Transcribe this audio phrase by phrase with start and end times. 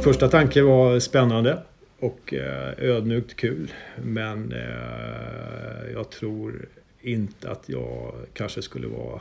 [0.00, 1.62] min första tanke var spännande
[1.98, 3.72] och eh, ödmjukt kul.
[4.02, 6.68] Men eh, jag tror
[7.00, 9.20] inte att jag kanske skulle vara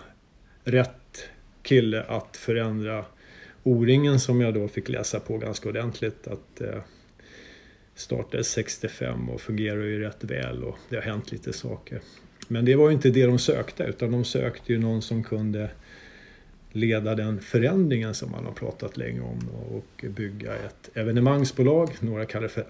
[0.63, 1.29] rätt
[1.61, 3.05] kille att förändra
[3.63, 6.27] O-ringen som jag då fick läsa på ganska ordentligt.
[6.27, 6.81] Att eh,
[7.95, 11.99] startade 65 och fungerar ju rätt väl och det har hänt lite saker.
[12.47, 15.69] Men det var ju inte det de sökte utan de sökte ju någon som kunde
[16.71, 19.39] leda den förändringen som man har pratat länge om
[19.75, 21.89] och bygga ett evenemangsbolag.
[21.99, 22.65] Några kallar det för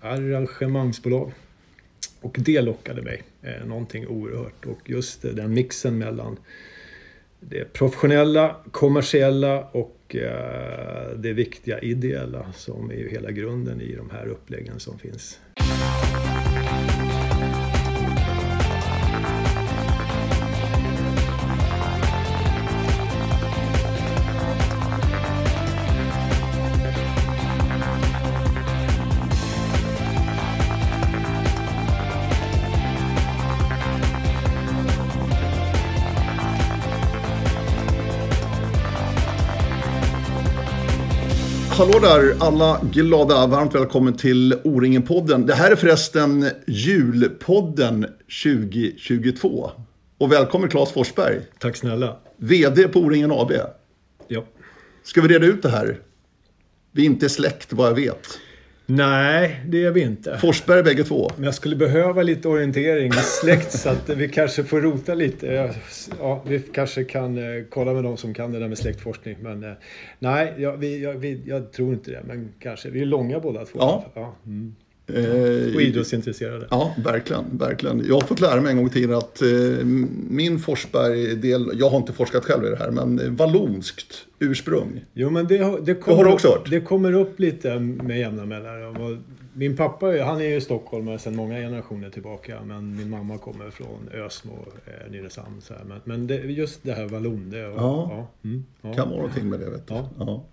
[0.00, 1.32] arrangemangsbolag.
[2.20, 6.36] Och det lockade mig eh, någonting oerhört och just den mixen mellan
[7.40, 14.10] det professionella, kommersiella och eh, det viktiga ideella som är ju hela grunden i de
[14.10, 15.40] här uppläggen som finns.
[41.76, 45.46] Hallå där alla glada, varmt välkommen till O-ringen-podden.
[45.46, 48.06] Det här är förresten julpodden
[48.44, 49.70] 2022.
[50.18, 51.40] Och välkommen Claes Forsberg.
[51.58, 52.16] Tack snälla.
[52.36, 53.52] VD på O-ringen AB.
[54.28, 54.44] Ja.
[55.02, 55.98] Ska vi reda ut det här?
[56.92, 58.40] Vi är inte släkt vad jag vet.
[58.86, 60.38] Nej, det är vi inte.
[60.38, 61.30] Forsberg bägge två.
[61.36, 65.74] Men jag skulle behöva lite orientering i släkt så att vi kanske får rota lite.
[66.20, 69.36] Ja, vi kanske kan eh, kolla med de som kan det där med släktforskning.
[69.40, 69.72] Men eh,
[70.18, 72.22] nej, jag, vi, jag, vi, jag tror inte det.
[72.26, 72.90] Men kanske.
[72.90, 73.78] Vi är långa båda två.
[73.78, 74.04] Ja.
[74.14, 74.34] ja.
[74.46, 74.74] Mm.
[75.06, 76.66] Eh, och idrottsintresserade.
[76.70, 78.06] Ja, verkligen, verkligen.
[78.06, 79.48] Jag har fått lära mig en gång i tiden att eh,
[80.28, 85.04] min Forsberg-del, jag har inte forskat själv i det här, men vallonskt ursprung.
[85.12, 86.70] Jo, men det, det, kommer, har du också hört?
[86.70, 89.24] Det kommer upp lite med jämna mellanrum.
[89.52, 94.08] Min pappa han är ju stockholmare sedan många generationer tillbaka, men min mamma kommer från
[94.26, 95.60] Ösmo, eh, Nynäshamn.
[95.60, 95.84] Så här.
[95.84, 97.66] Men, men det, just det här vallon, det...
[97.66, 98.94] Och, ja, ja, mm, ja.
[98.94, 99.94] kan vara någonting med det, vet du.
[99.94, 100.10] Ja.
[100.18, 100.44] Ja.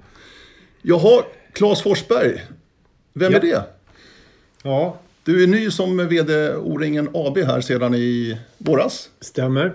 [0.82, 2.42] Jaha, Claes Forsberg.
[3.14, 3.38] Vem ja.
[3.38, 3.64] är det?
[4.64, 5.00] Ja.
[5.24, 9.10] Du är ny som VD O-ringen AB här sedan i våras.
[9.20, 9.74] Stämmer.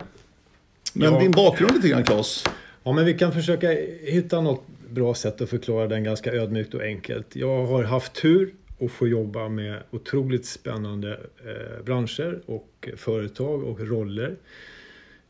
[0.93, 1.21] Men ja.
[1.21, 2.45] din bakgrund lite grann Claes?
[2.83, 3.71] Ja, men vi kan försöka
[4.03, 7.37] hitta något bra sätt att förklara den ganska ödmjukt och enkelt.
[7.37, 13.81] Jag har haft tur att få jobba med otroligt spännande eh, branscher och företag och
[13.81, 14.37] roller.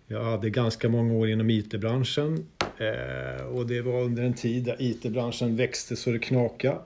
[0.06, 2.46] Jag hade ganska många år inom IT-branschen
[2.78, 6.78] eh, och det var under en tid där IT-branschen växte så det knakade.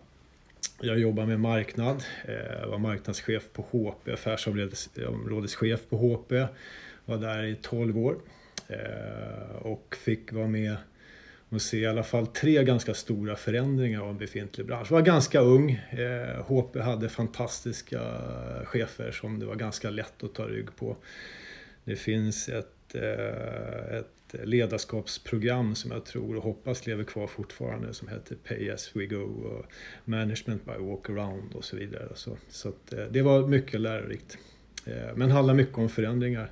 [0.83, 2.05] Jag jobbar med marknad,
[2.63, 6.33] jag var marknadschef på HP, affärsområdeschef på HP.
[7.05, 8.17] Var där i 12 år
[8.69, 10.77] eh, och fick vara med
[11.49, 14.87] och se i alla fall tre ganska stora förändringar av en befintlig bransch.
[14.91, 15.71] Jag var ganska ung.
[15.71, 18.01] Eh, HP hade fantastiska
[18.65, 20.97] chefer som det var ganska lätt att ta rygg på.
[21.85, 28.35] Det finns ett, ett ledarskapsprogram som jag tror och hoppas lever kvar fortfarande som heter
[28.35, 29.67] Pay as we go och
[30.05, 32.09] Management by walk around och så vidare.
[32.15, 34.39] Så, så att, eh, det var mycket lärorikt.
[34.87, 36.51] Eh, men handlar mycket om förändringar.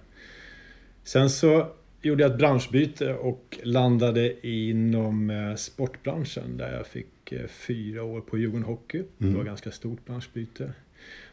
[1.05, 1.73] Sen så
[2.03, 7.07] gjorde jag ett branschbyte och landade inom eh, sportbranschen där jag fick
[7.49, 9.03] fyra år på Djurgården Hockey.
[9.19, 9.47] Det var mm.
[9.47, 10.65] ganska stort branschbyte.
[10.65, 10.73] Det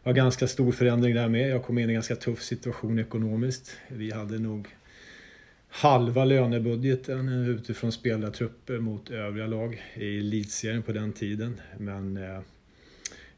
[0.04, 1.50] var ganska stor förändring där med.
[1.50, 3.78] Jag kom in i en ganska tuff situation ekonomiskt.
[3.88, 4.68] Vi hade nog
[5.76, 11.62] halva lönebudgeten utifrån spelartrupper mot övriga lag i elitserien på den tiden.
[11.78, 12.38] Men eh,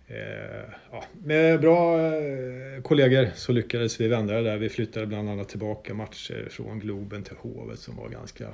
[0.08, 4.58] eh ja, med bra eh, kollegor så lyckades vi vända det där.
[4.58, 8.48] Vi flyttade bland annat tillbaka matcher från Globen till Hovet som var ganska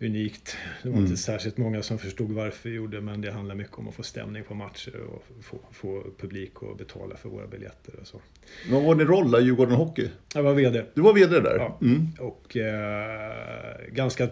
[0.00, 0.56] unikt.
[0.82, 1.06] Det var mm.
[1.06, 4.02] inte särskilt många som förstod varför vi gjorde men det handlar mycket om att få
[4.02, 8.20] stämning på matcher och få, få publik att betala för våra biljetter och så.
[8.70, 10.08] Vad var din roll i Djurgården Hockey?
[10.34, 10.84] Jag var VD.
[10.94, 11.56] Du var VD där?
[11.56, 11.78] Ja.
[11.82, 12.08] Mm.
[12.18, 14.28] Och eh, ganska,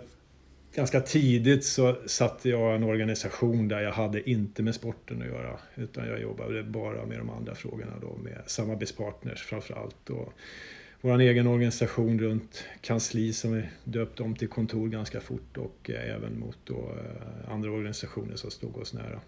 [0.75, 5.59] ganska tidigt så satte jag en organisation där jag hade inte med sporten att göra.
[5.75, 10.11] Utan jag jobbade bara med de andra frågorna då med samarbetspartners framförallt.
[10.11, 10.33] Och,
[11.05, 16.15] vår egen organisation runt kansli som vi döpte om till kontor ganska fort och eh,
[16.15, 19.21] även mot då eh, andra organisationer som stod oss nära.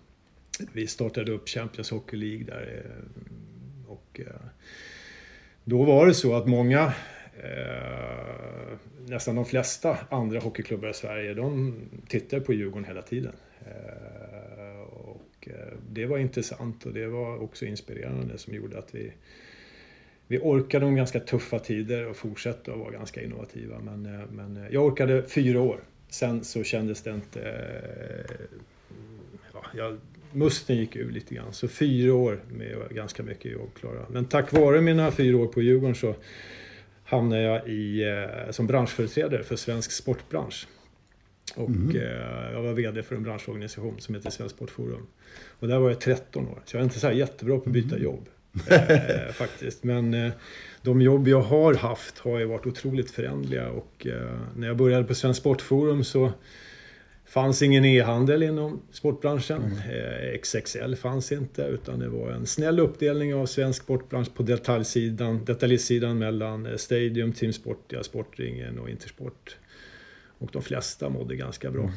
[0.72, 4.20] Vi startade upp Champions Hockey League där eh, och
[5.64, 6.92] då var det så att många
[9.06, 11.76] nästan de flesta andra hockeyklubbar i Sverige, de
[12.08, 13.32] tittade på Djurgården hela tiden.
[14.90, 15.48] och
[15.90, 19.12] det var intressant och det var också inspirerande som gjorde att vi
[20.28, 23.78] vi orkade de ganska tuffa tider och fortsatte att vara ganska innovativa.
[23.78, 25.80] Men, eh, men eh, jag orkade fyra år.
[26.08, 27.40] Sen så kändes det inte...
[27.40, 28.46] Eh,
[29.52, 29.98] ja, jag,
[30.32, 31.52] musten gick ur lite grann.
[31.52, 34.06] Så fyra år med ganska mycket jobb klara.
[34.10, 36.14] Men tack vare mina fyra år på Djurgården så
[37.04, 38.04] hamnade jag i,
[38.50, 40.66] som branschföreträdare för svensk sportbransch.
[41.54, 41.96] Och mm.
[41.96, 45.06] eh, jag var VD för en branschorganisation som heter Svensk Sportforum.
[45.48, 46.62] Och där var jag 13 år.
[46.64, 48.04] Så jag är inte så jättebra på att byta mm.
[48.04, 48.28] jobb.
[48.66, 49.84] Eh, faktiskt.
[49.84, 50.32] Men eh,
[50.82, 53.70] de jobb jag har haft har ju varit otroligt förändliga.
[53.70, 56.32] Och eh, när jag började på Svensk Sportforum så
[57.26, 59.62] fanns ingen e-handel inom sportbranschen.
[59.62, 60.38] Mm.
[60.42, 66.18] XXL fanns inte utan det var en snäll uppdelning av svensk sportbransch på detaljsidan, detaljsidan
[66.18, 69.56] mellan Stadium, Team Sportia, Sportringen och Intersport.
[70.38, 71.82] Och de flesta mådde ganska bra.
[71.82, 71.94] Mm.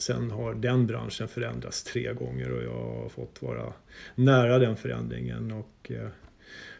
[0.00, 3.72] Sen har den branschen förändrats tre gånger och jag har fått vara
[4.14, 6.08] nära den förändringen och eh,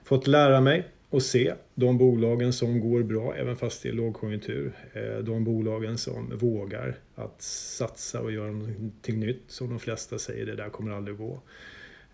[0.04, 4.72] fått lära mig och se de bolagen som går bra även fast det är lågkonjunktur.
[4.92, 10.46] Eh, de bolagen som vågar att satsa och göra någonting nytt som de flesta säger
[10.46, 11.40] det där kommer aldrig gå.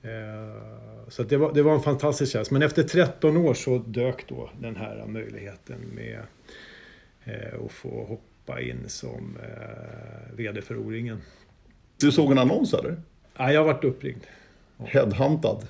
[0.02, 2.50] Eh, så det, var, det var en fantastisk tjänst.
[2.50, 6.20] Men efter 13 år så dök då den här möjligheten med
[7.24, 11.22] eh, att få hoppa hoppa in som eh, VD för O-ringen.
[12.00, 12.96] Du såg en annons eller?
[13.36, 14.26] Ja, jag varit uppringd.
[14.78, 15.66] Headhuntad?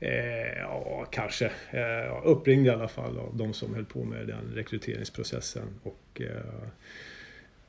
[0.00, 1.50] Eh, ja, kanske.
[1.70, 5.68] Eh, uppringd i alla fall av de som höll på med den rekryteringsprocessen.
[5.82, 6.68] Och, eh,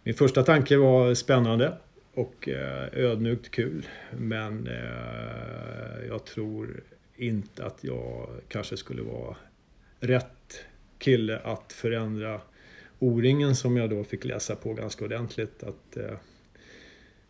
[0.04, 1.78] min första tanke var spännande
[2.14, 3.88] och eh, ödmjukt kul.
[4.18, 6.84] Men eh, jag tror
[7.16, 9.36] inte att jag kanske skulle vara
[10.00, 10.66] rätt
[11.00, 12.42] kille att förändra
[13.02, 16.18] O-ringen som jag då fick läsa på ganska ordentligt att eh,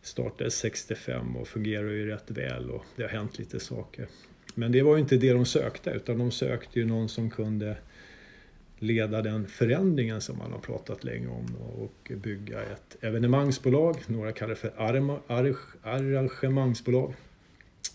[0.02, 4.06] startade 65 och fungerar ju rätt väl och det har hänt lite saker.
[4.54, 7.76] Men det var ju inte det de sökte utan de sökte ju någon som kunde
[8.78, 13.96] leda den förändringen som man har pratat länge om och bygga ett evenemangsbolag.
[14.06, 14.72] Några kallar det för
[15.82, 17.14] arrangemangsbolag.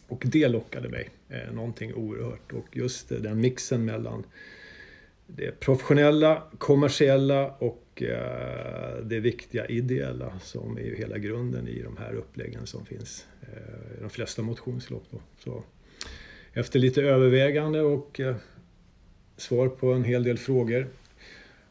[0.07, 4.23] Och det lockade mig eh, någonting oerhört och just eh, den mixen mellan
[5.27, 11.97] det professionella, kommersiella och eh, det viktiga ideella som är ju hela grunden i de
[11.97, 15.03] här uppläggen som finns eh, i de flesta motionslopp.
[15.11, 15.19] Då.
[15.39, 15.63] Så
[16.53, 18.35] efter lite övervägande och eh,
[19.37, 20.87] svar på en hel del frågor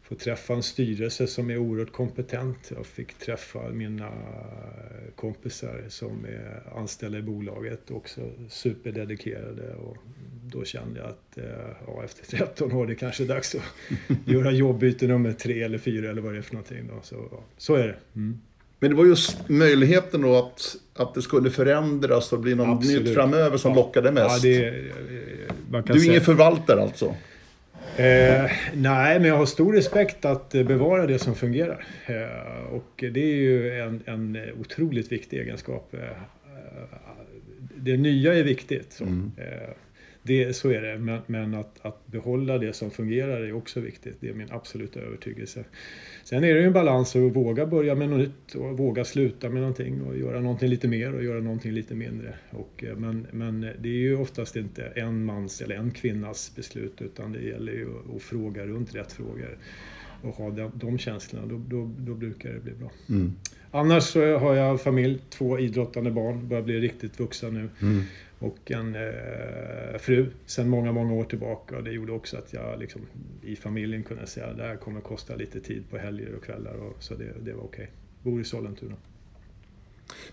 [0.09, 2.73] få träffa en styrelse som är oerhört kompetent.
[2.77, 4.13] Jag fick träffa mina
[5.17, 9.75] kompisar som är anställda i bolaget, också superdedikerade.
[9.75, 9.97] Och
[10.45, 11.45] då kände jag att eh,
[11.87, 13.63] ja, efter 13 år det kanske är dags att
[14.27, 16.87] göra jobbyte nummer tre eller fyra eller vad det är för någonting.
[16.89, 17.01] Då.
[17.03, 17.97] Så, ja, så är det.
[18.15, 18.41] Mm.
[18.81, 23.05] Men det var just möjligheten då att, att det skulle förändras och bli något Absolut.
[23.05, 23.77] nytt framöver som ja.
[23.77, 24.45] lockade mest.
[24.45, 24.71] Ja, det,
[25.71, 26.11] du är säga.
[26.11, 27.15] ingen förvaltare alltså?
[27.99, 31.85] Eh, nej, men jag har stor respekt att bevara det som fungerar.
[32.07, 35.95] Eh, och det är ju en, en otroligt viktig egenskap.
[35.95, 36.01] Eh,
[37.77, 39.01] det nya är viktigt.
[39.01, 39.33] Mm.
[40.27, 43.81] Eh, det, så är det, men, men att, att, behålla det som fungerar är också
[43.81, 44.17] viktigt.
[44.21, 45.65] Det är min absoluta övertygelse.
[46.25, 49.49] Sen är det ju en balans att våga börja med något nytt och våga sluta
[49.49, 52.35] med någonting och göra någonting lite mer och göra någonting lite mindre.
[52.51, 57.03] Och, eh, men, men det är ju oftast inte en mans eller en kvinnas beslut
[57.03, 59.59] utan det gäller ju att, fråga runt rätt frågor
[60.23, 62.91] och ha de, de känslorna, då, då, då brukar det bli bra.
[63.09, 63.33] Mm.
[63.71, 67.69] Annars så har jag familj, två idrottande barn, börjar bli riktigt vuxna nu.
[67.83, 68.03] Mm
[68.39, 71.77] och en eh, fru sedan många, många år tillbaka.
[71.77, 73.03] Och det gjorde också att jag liksom,
[73.43, 76.75] i familjen kunde säga att det här kommer kosta lite tid på helger och kvällar.
[76.75, 77.91] Och, så det, det var okej.
[78.23, 78.33] Okay.
[78.33, 78.97] Bor i Sollentuna.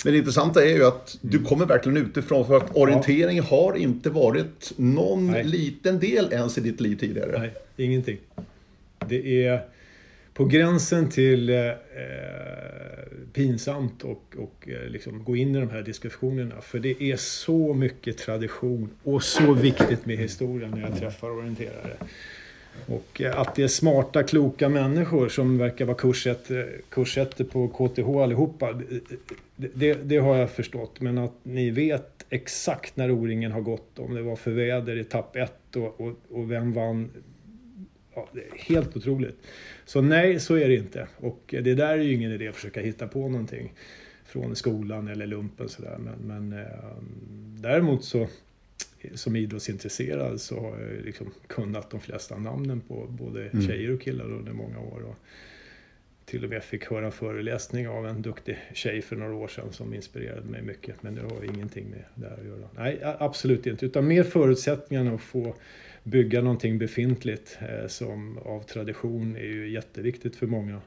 [0.03, 1.49] Men det intressanta är ju att du mm.
[1.49, 3.43] kommer verkligen utifrån för att orientering ja.
[3.43, 5.43] har inte varit någon Nej.
[5.43, 7.39] liten del ens i ditt liv tidigare.
[7.39, 8.17] Nej, ingenting.
[9.07, 9.61] Det är
[10.33, 11.71] på gränsen till eh,
[13.33, 16.61] pinsamt och, och eh, liksom gå in i de här diskussionerna.
[16.61, 21.93] För det är så mycket tradition och så viktigt med historien när jag träffar orienterare.
[22.85, 25.97] Och eh, att det är smarta, kloka människor som verkar vara
[26.89, 28.73] kursätter eh, på KTH allihopa.
[29.55, 31.01] Det, det, det, har jag förstått.
[31.01, 33.99] Men att ni vet exakt när O-ringen har gått.
[33.99, 37.09] Om det var för väder i etapp 1 och, och, och vem vann.
[38.15, 39.37] Ja, det är helt otroligt.
[39.85, 41.07] Så nej, så är det inte.
[41.17, 43.73] Och det där är ju ingen idé att försöka hitta på någonting
[44.25, 45.97] från skolan eller lumpen sådär.
[45.97, 46.67] Men, men eh,
[47.61, 48.27] däremot så
[49.13, 53.67] som idrottsintresserad så har jag liksom kunnat de flesta namnen på både mm.
[53.67, 55.03] tjejer och killar under många år.
[55.03, 55.15] Och
[56.25, 59.71] till och med fick höra en föreläsning av en duktig tjej för några år sedan
[59.71, 61.03] som inspirerade mig mycket.
[61.03, 62.69] Men det har ingenting med det här att göra.
[62.75, 63.85] Nej, absolut inte.
[63.85, 65.55] Utan mer förutsättningarna att få
[66.03, 70.81] bygga någonting befintligt eh, som av tradition är ju jätteviktigt för många.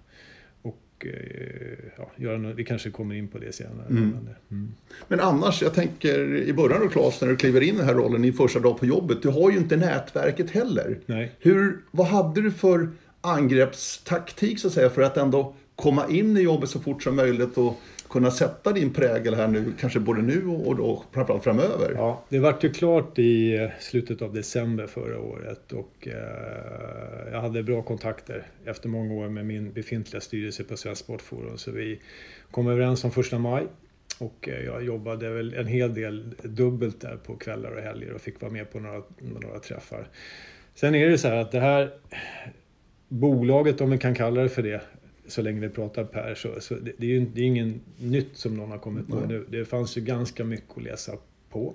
[0.62, 3.86] och eh, ja, göra något, vi kanske kommer in på det senare.
[3.90, 4.18] Mm.
[4.50, 4.74] Mm.
[5.08, 7.94] Men annars, jag tänker i början då Claes, när du kliver in i den här
[7.94, 10.98] rollen i första dag på jobbet, du har ju inte nätverket heller.
[11.06, 11.32] Nej.
[11.38, 12.88] Hur, vad hade du för
[13.20, 17.58] angreppstaktik så att säga för att ändå komma in i jobbet så fort som möjligt
[17.58, 21.92] och kunna sätta din prägel här nu, kanske både nu och då framförallt framöver?
[21.94, 27.62] Ja, det vart ju klart i slutet av december förra året och eh, jag hade
[27.62, 32.00] bra kontakter efter många år med min befintliga styrelse på Svensk Sportforum så vi
[32.50, 33.66] kom överens om första maj
[34.18, 38.20] och eh, jag jobbade väl en hel del dubbelt där på kvällar och helger och
[38.20, 40.08] fick vara med på några, några träffar.
[40.74, 41.90] Sen är det så här att det här
[43.08, 44.80] bolaget, om vi kan kalla det för det,
[45.28, 48.36] så länge vi pratar Per, så, så det, det, är ju det är ingen nytt
[48.36, 49.46] som någon har kommit på nu.
[49.48, 51.12] Det fanns ju ganska mycket att läsa
[51.50, 51.74] på.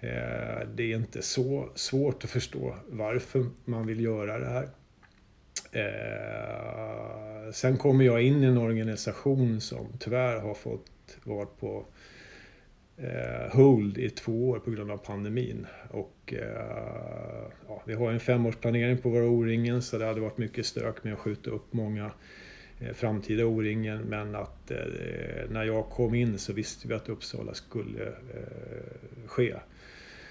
[0.00, 4.68] Eh, det är inte så svårt att förstå varför man vill göra det här.
[5.72, 11.86] Eh, sen kommer jag in i en organisation som tyvärr har fått vara på
[12.96, 15.66] eh, hold i två år på grund av pandemin.
[15.90, 20.66] Och, eh, ja, vi har en femårsplanering på våra O-ringen så det hade varit mycket
[20.66, 22.10] stök med att skjuta upp många
[22.94, 24.78] framtida O-ringen men att eh,
[25.50, 29.54] när jag kom in så visste vi att Uppsala skulle eh, ske.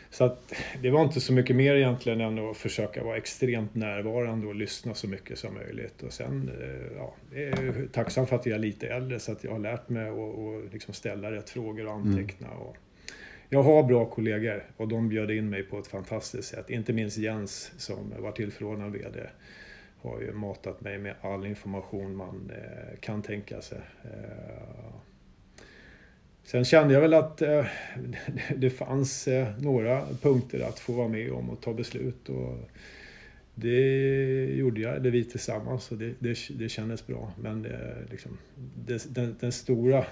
[0.09, 4.47] Så att det var inte så mycket mer egentligen än att försöka vara extremt närvarande
[4.47, 6.03] och lyssna så mycket som möjligt.
[6.03, 9.43] Och sen, eh, ja, jag är tacksam för att jag är lite äldre så att
[9.43, 12.47] jag har lärt mig att liksom ställa rätt frågor och anteckna.
[12.47, 12.59] Mm.
[12.59, 12.77] Och
[13.49, 16.69] jag har bra kollegor och de bjöd in mig på ett fantastiskt sätt.
[16.69, 19.19] Inte minst Jens som var tillförordnad VD
[20.01, 23.79] har ju matat mig med all information man eh, kan tänka sig.
[24.03, 24.87] Eh,
[26.47, 27.65] Sen kände jag väl att eh,
[28.55, 32.29] det fanns eh, några punkter att få vara med om och ta beslut.
[32.29, 32.57] Och
[33.55, 37.33] det gjorde jag, eller vi tillsammans och det, det, det kändes bra.
[37.41, 38.37] Men det, liksom,
[38.85, 40.05] det, den, den, stora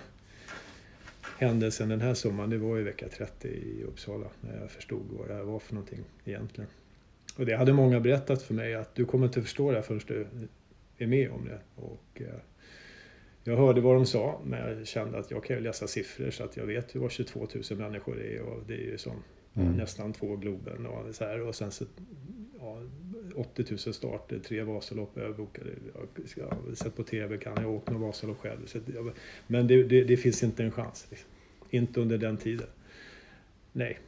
[1.40, 4.28] händelsen den här sommaren, det var ju vecka 30 i Uppsala.
[4.42, 6.70] När jag förstod vad det här var för någonting egentligen.
[7.36, 10.02] Och det hade många berättat för mig att du kommer inte förstå det här förrän
[10.08, 10.28] du
[10.98, 11.60] är med om det.
[11.76, 12.40] Och, eh,
[13.44, 16.44] jag hörde vad de sa, men jag kände att jag kan ju läsa siffror så
[16.44, 19.24] att jag vet ju vad 22 000 människor är och det är ju som
[19.54, 19.74] mm.
[19.74, 21.42] nästan två Globen och så här.
[21.42, 21.86] Och sen så
[22.60, 22.82] ja,
[23.36, 25.70] 80 000 starter, tre Vasalopp överbokade.
[26.36, 28.60] Jag har sett på TV, kan jag åka några Vasalopp själv.
[29.48, 31.08] men det, det, det, finns inte en chans.
[31.10, 31.30] Liksom.
[31.70, 32.68] Inte under den tiden.
[33.72, 34.00] Nej.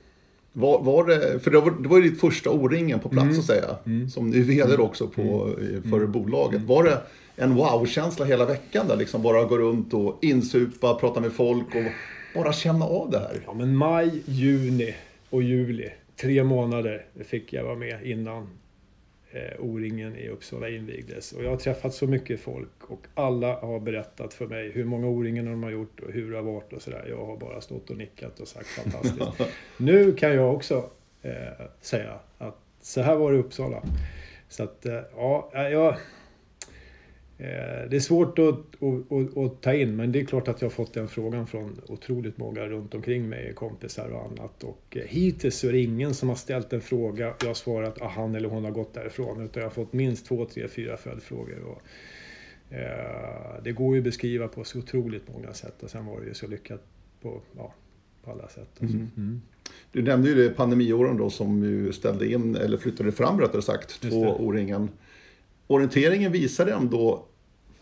[0.59, 3.39] Var, var det, för det var, det var ju ditt första O-ringen på plats mm.
[3.39, 3.77] att säga.
[3.85, 4.09] Mm.
[4.09, 4.81] Som du VD mm.
[4.81, 5.83] också på, mm.
[5.83, 6.11] för mm.
[6.11, 6.61] bolaget.
[6.61, 6.97] Var det
[7.35, 11.83] en wow-känsla hela veckan där liksom bara gå runt och insupa, prata med folk och
[12.41, 13.41] bara känna av det här?
[13.45, 14.95] Ja men maj, juni
[15.29, 18.47] och juli, tre månader fick jag vara med innan
[19.31, 21.31] eh, O-ringen i Uppsala invigdes.
[21.31, 25.07] Och jag har träffat så mycket folk och alla har berättat för mig hur många
[25.07, 27.05] O-ringen de har gjort och hur det har varit och sådär.
[27.09, 29.51] Jag har bara stått och nickat och sagt fantastiskt.
[29.77, 30.89] nu kan jag också
[31.21, 33.83] eh, säga att så här var det i Uppsala.
[34.49, 35.97] Så att, eh, ja, jag
[37.37, 40.65] det är svårt att, att, att, att, ta in men det är klart att jag
[40.65, 44.63] har fått den frågan från otroligt många runt omkring mig, kompisar och annat.
[44.63, 47.53] Och eh, hittills så är det ingen som har ställt en fråga och jag har
[47.53, 49.41] svarat att han eller hon har gått därifrån.
[49.41, 51.59] Utan jag har fått minst två, tre, fyra följdfrågor.
[51.59, 51.81] Och,
[52.75, 56.27] eh, det går ju att beskriva på så otroligt många sätt och sen var det
[56.27, 56.81] ju så lyckat
[57.21, 57.73] på, ja,
[58.23, 58.81] på alla sätt.
[58.81, 59.09] Mm.
[59.17, 59.41] Mm.
[59.91, 64.01] Du nämnde ju det pandemiåren då som ju ställde in, eller flyttade fram rättare sagt,
[64.01, 64.89] två O-ringen
[65.67, 67.25] orienteringen visade ändå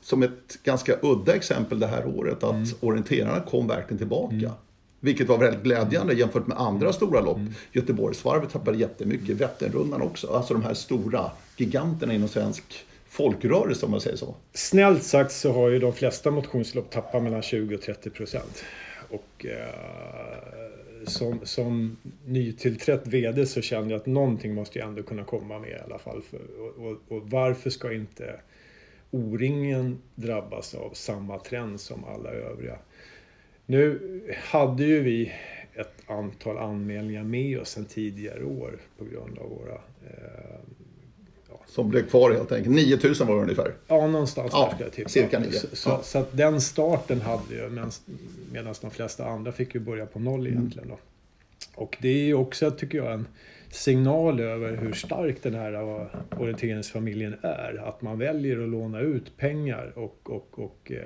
[0.01, 2.67] som ett ganska udda exempel det här året att mm.
[2.79, 4.35] orienterarna kom verkligen tillbaka.
[4.35, 4.51] Mm.
[4.99, 7.37] Vilket var väldigt glädjande jämfört med andra stora lopp.
[7.37, 7.53] Mm.
[7.71, 10.27] Göteborgsvarvet tappade jättemycket, Vätternrundan också.
[10.27, 12.63] Alltså de här stora giganterna inom svensk
[13.09, 14.35] folkrörelse om man säger så.
[14.53, 18.63] Snällt sagt så har ju de flesta motionslopp tappat mellan 20 och 30 procent.
[19.09, 25.23] Och eh, som, som nytillträtt VD så kände jag att någonting måste jag ändå kunna
[25.23, 26.21] komma med i alla fall.
[26.21, 28.39] För, och, och, och varför ska inte
[29.11, 32.77] O-ringen drabbas av samma trend som alla övriga?
[33.65, 33.99] Nu
[34.37, 35.31] hade ju vi
[35.73, 40.59] ett antal anmälningar med oss sedan tidigare år på grund av våra eh,
[41.75, 42.75] som blev kvar helt enkelt.
[42.75, 43.73] 9000 var det ungefär.
[43.87, 45.09] Ja, någonstans ja, där ska jag tippa.
[45.09, 45.51] Cirka 9.
[45.51, 46.01] Så, så, ja.
[46.03, 47.69] så, att den starten hade vi
[48.51, 50.87] medan de flesta andra fick ju börja på noll egentligen.
[50.87, 50.97] Då.
[51.75, 53.27] Och det är ju också, tycker jag, en
[53.69, 56.07] signal över hur stark den här
[56.39, 57.83] orienteringsfamiljen är.
[57.87, 60.99] Att man väljer att låna ut pengar och, och, och eh,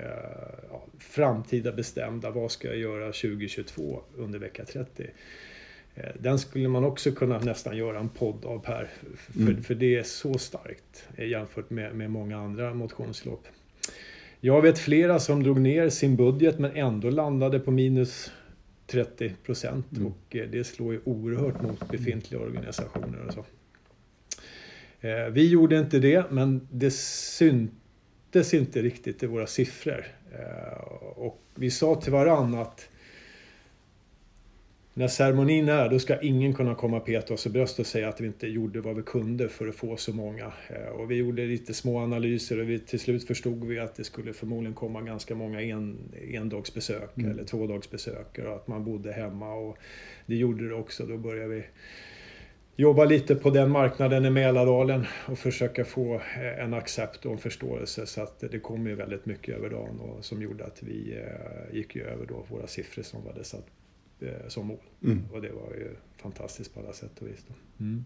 [0.70, 5.06] ja, framtida bestämda, vad ska jag göra 2022 under vecka 30?
[6.02, 8.90] Eh, den skulle man också kunna nästan göra en podd av Per.
[9.16, 9.62] För, mm.
[9.62, 13.46] för det är så starkt jämfört med, med många andra motionslopp.
[14.40, 18.32] Jag vet flera som drog ner sin budget men ändå landade på minus
[18.86, 20.06] 30 procent mm.
[20.06, 23.44] och eh, det slår ju oerhört mot befintliga organisationer och så.
[25.00, 30.06] Eh, vi gjorde inte det, men det syntes inte riktigt i våra siffror.
[30.32, 32.88] Eh, och vi sa till varann att
[34.94, 38.08] när ceremonin är, då ska ingen kunna komma och peta oss i bröstet och säga
[38.08, 40.52] att vi inte gjorde vad vi kunde för att få så många.
[40.68, 44.04] Eh, och vi gjorde lite små analyser och vi, till slut förstod vi att det
[44.04, 45.98] skulle förmodligen komma ganska många en,
[46.32, 47.30] endagsbesök mm.
[47.30, 49.54] eller tvådagsbesök och att man bodde hemma.
[49.54, 49.78] Och
[50.26, 51.06] det gjorde det också.
[51.06, 51.64] Då började vi
[52.76, 57.38] jobba lite på den marknaden i Mälardalen och försöka få eh, en accept och en
[57.38, 61.18] förståelse så att det kom ju väldigt mycket över dagen och som gjorde att vi
[61.18, 63.66] eh, gick ju över då våra siffror som vi hade satt
[64.48, 64.78] som mål.
[65.04, 65.22] Mm.
[65.32, 67.46] Och det var ju fantastiskt på alla sätt och vis.
[67.80, 68.04] Mm.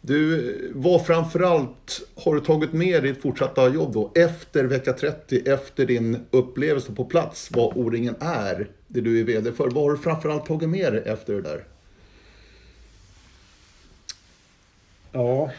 [0.00, 5.86] Du, vad framförallt har du tagit med ditt fortsatta jobb då efter vecka 30, efter
[5.86, 9.70] din upplevelse på plats, vad O-ringen är, det du är VD för.
[9.70, 11.64] Vad har du framförallt tagit med dig efter det där?
[15.12, 15.50] Ja,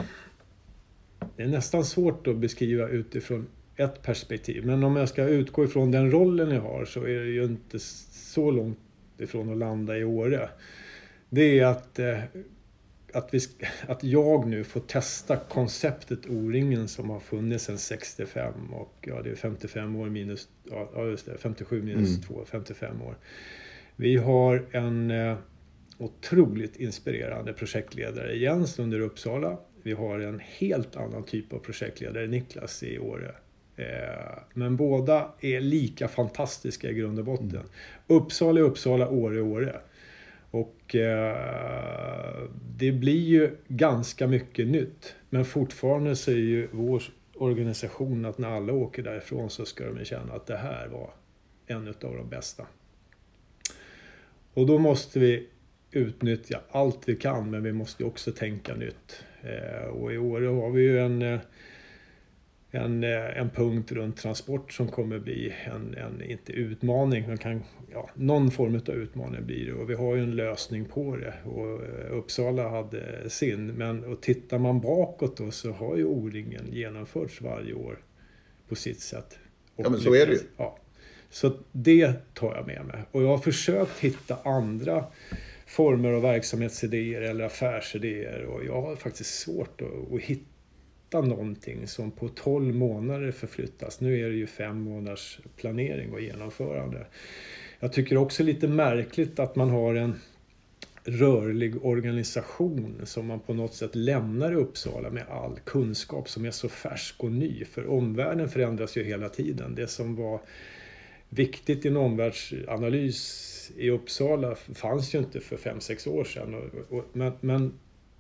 [1.36, 4.66] det är nästan svårt att beskriva utifrån ett perspektiv.
[4.66, 7.80] Men om jag ska utgå ifrån den rollen jag har så är det ju inte
[7.80, 8.80] så långt
[9.18, 10.50] ifrån att landa i Åre.
[11.30, 12.20] Det är att, eh,
[13.14, 13.40] att, vi,
[13.88, 19.30] att jag nu får testa konceptet O-ringen som har funnits sedan 65 och ja, det
[19.30, 20.48] är 55 år minus,
[20.94, 22.22] ja just det, 57 minus mm.
[22.22, 23.18] 2, 55 år.
[23.96, 25.38] Vi har en eh,
[25.98, 29.58] otroligt inspirerande projektledare, Jens under Uppsala.
[29.84, 33.36] Vi har en helt annan typ av projektledare, Niklas i Åre.
[33.78, 37.50] Eh, men båda är lika fantastiska i grund och botten.
[37.50, 37.66] Mm.
[38.08, 39.80] Uppsala är Uppsala, Åre är Åre.
[40.52, 42.44] Och eh,
[42.78, 45.16] det blir ju ganska mycket nytt.
[45.30, 47.04] Men fortfarande så är ju vår
[47.34, 51.10] organisation att när alla åker därifrån så ska de känna att det här var
[51.68, 52.66] en av de bästa.
[54.54, 55.48] Och då måste vi
[55.92, 59.24] utnyttja allt vi kan men vi måste också tänka nytt.
[59.42, 61.40] Eh, och i Åre har vi ju en
[62.76, 67.64] en, eh, en punkt runt transport som kommer bli en, en inte utmaning, men kan,
[67.94, 69.74] ja, någon form av utmaning blir det.
[69.74, 71.34] Och vi har ju en lösning på det.
[71.46, 73.68] Och eh, Uppsala hade sin.
[73.68, 78.00] Men och tittar man bakåt då så har ju O-ringen genomförts varje år
[78.70, 79.40] på sitt sätt.
[79.76, 80.40] ja men så är det ju.
[80.58, 80.78] Ja.
[81.30, 83.04] Så det tar jag med mig.
[83.12, 85.06] Och jag har försökt hitta andra
[85.68, 90.55] former av verksamhetsidéer eller affärsidéer och jag har faktiskt svårt att, att hitta
[91.16, 94.02] hitta någonting som på 12 månader förflyttas.
[94.02, 97.08] Nu är det ju fem månaders planering och genomförande.
[97.80, 100.16] Jag tycker också lite märkligt att man har en
[101.04, 106.52] rörlig organisation som man på något sätt lämnar i Uppsala med all kunskap som är
[106.52, 107.66] så färsk och ny.
[107.66, 109.76] För omvärlden förändras ju hela tiden.
[109.76, 110.42] Det som var
[111.30, 116.72] viktigt i en omvärldsanalys i Uppsala fanns ju inte för 5-6 år sedan.
[117.14, 117.74] men, men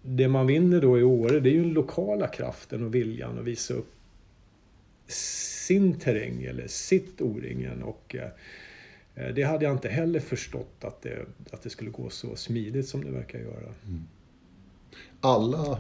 [0.07, 3.45] det man vinner då i Åre, det är ju den lokala kraften och viljan att
[3.45, 3.91] visa upp
[5.07, 7.83] sin terräng eller sitt O-ringen.
[7.83, 12.35] Och eh, det hade jag inte heller förstått att det, att det skulle gå så
[12.35, 13.73] smidigt som det verkar göra.
[13.85, 14.03] Mm.
[15.21, 15.79] Alla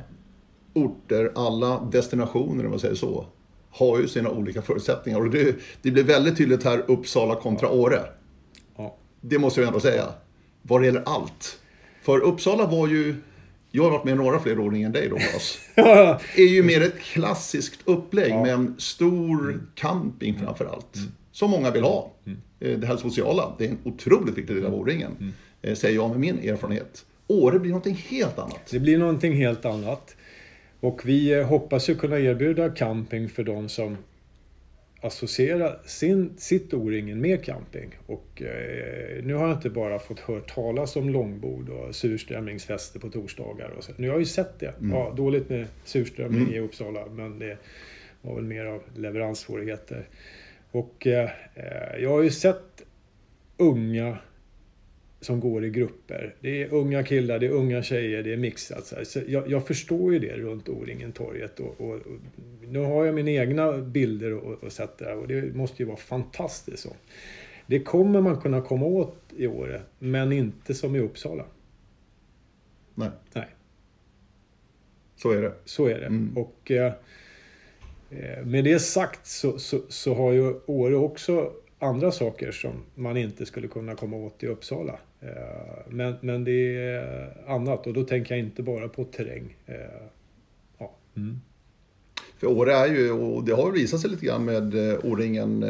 [0.73, 3.25] orter, alla destinationer om man säger så,
[3.69, 5.19] har ju sina olika förutsättningar.
[5.19, 7.73] Och det, det blir väldigt tydligt här Uppsala kontra ja.
[7.73, 7.99] Åre.
[8.75, 8.95] Ja.
[9.21, 10.05] Det måste jag ändå säga.
[10.61, 11.59] Vad det gäller allt.
[12.01, 13.15] För Uppsala var ju
[13.75, 15.57] jag har varit med några fler ordningar än dig då, Claes.
[16.35, 18.41] är ju mer ett klassiskt upplägg ja.
[18.41, 19.67] med en stor mm.
[19.75, 20.95] camping framför allt.
[20.95, 21.11] Mm.
[21.31, 22.11] Som många vill ha.
[22.25, 22.39] Mm.
[22.59, 25.11] Eh, det här sociala, det är en otroligt viktig del av O-ringen.
[25.19, 25.33] Mm.
[25.61, 27.05] Eh, säger jag med min erfarenhet.
[27.27, 28.67] Åre blir någonting helt annat.
[28.69, 30.15] Det blir någonting helt annat.
[30.79, 33.97] Och vi eh, hoppas ju kunna erbjuda camping för de som
[35.05, 37.95] associera sin, sitt O-ringen med camping.
[38.05, 43.09] Och eh, nu har jag inte bara fått hört talas om långbord och surströmmingsfester på
[43.09, 43.69] torsdagar.
[43.69, 43.91] Och så.
[43.97, 44.73] Nu har jag ju sett det.
[44.79, 44.91] Mm.
[44.91, 46.53] Ja, dåligt med surströmming mm.
[46.53, 47.57] i Uppsala men det
[48.21, 50.07] var väl mer av leveranssvårigheter.
[50.71, 51.29] Och eh,
[51.99, 52.83] jag har ju sett
[53.57, 54.17] unga
[55.25, 56.35] som går i grupper.
[56.39, 58.85] Det är unga killar, det är unga tjejer, det är mixat.
[58.85, 61.59] Så, så jag, jag, förstår ju det runt O-ringen-torget.
[61.59, 62.19] Och, och, och,
[62.67, 65.97] nu har jag mina egna bilder och, och sett det och det måste ju vara
[65.97, 66.83] fantastiskt.
[66.83, 66.89] Så.
[67.67, 71.45] Det kommer man kunna komma åt i Åre, men inte som i Uppsala.
[72.95, 73.09] Nej.
[73.33, 73.47] Nej.
[75.15, 75.53] Så är det.
[75.65, 76.05] Så är det.
[76.05, 76.37] Mm.
[76.37, 76.93] Och eh,
[78.09, 83.17] eh med det sagt så, så, så har ju Åre också andra saker som man
[83.17, 84.99] inte skulle kunna komma åt i Uppsala.
[85.25, 85.31] Eh,
[85.89, 89.57] men, men det är annat och då tänker jag inte bara på terräng.
[89.65, 89.75] Eh,
[90.77, 90.95] ja.
[91.17, 91.41] Mm.
[92.37, 95.69] För Åre är ju, och det har visat sig lite grann med O-ringen eh,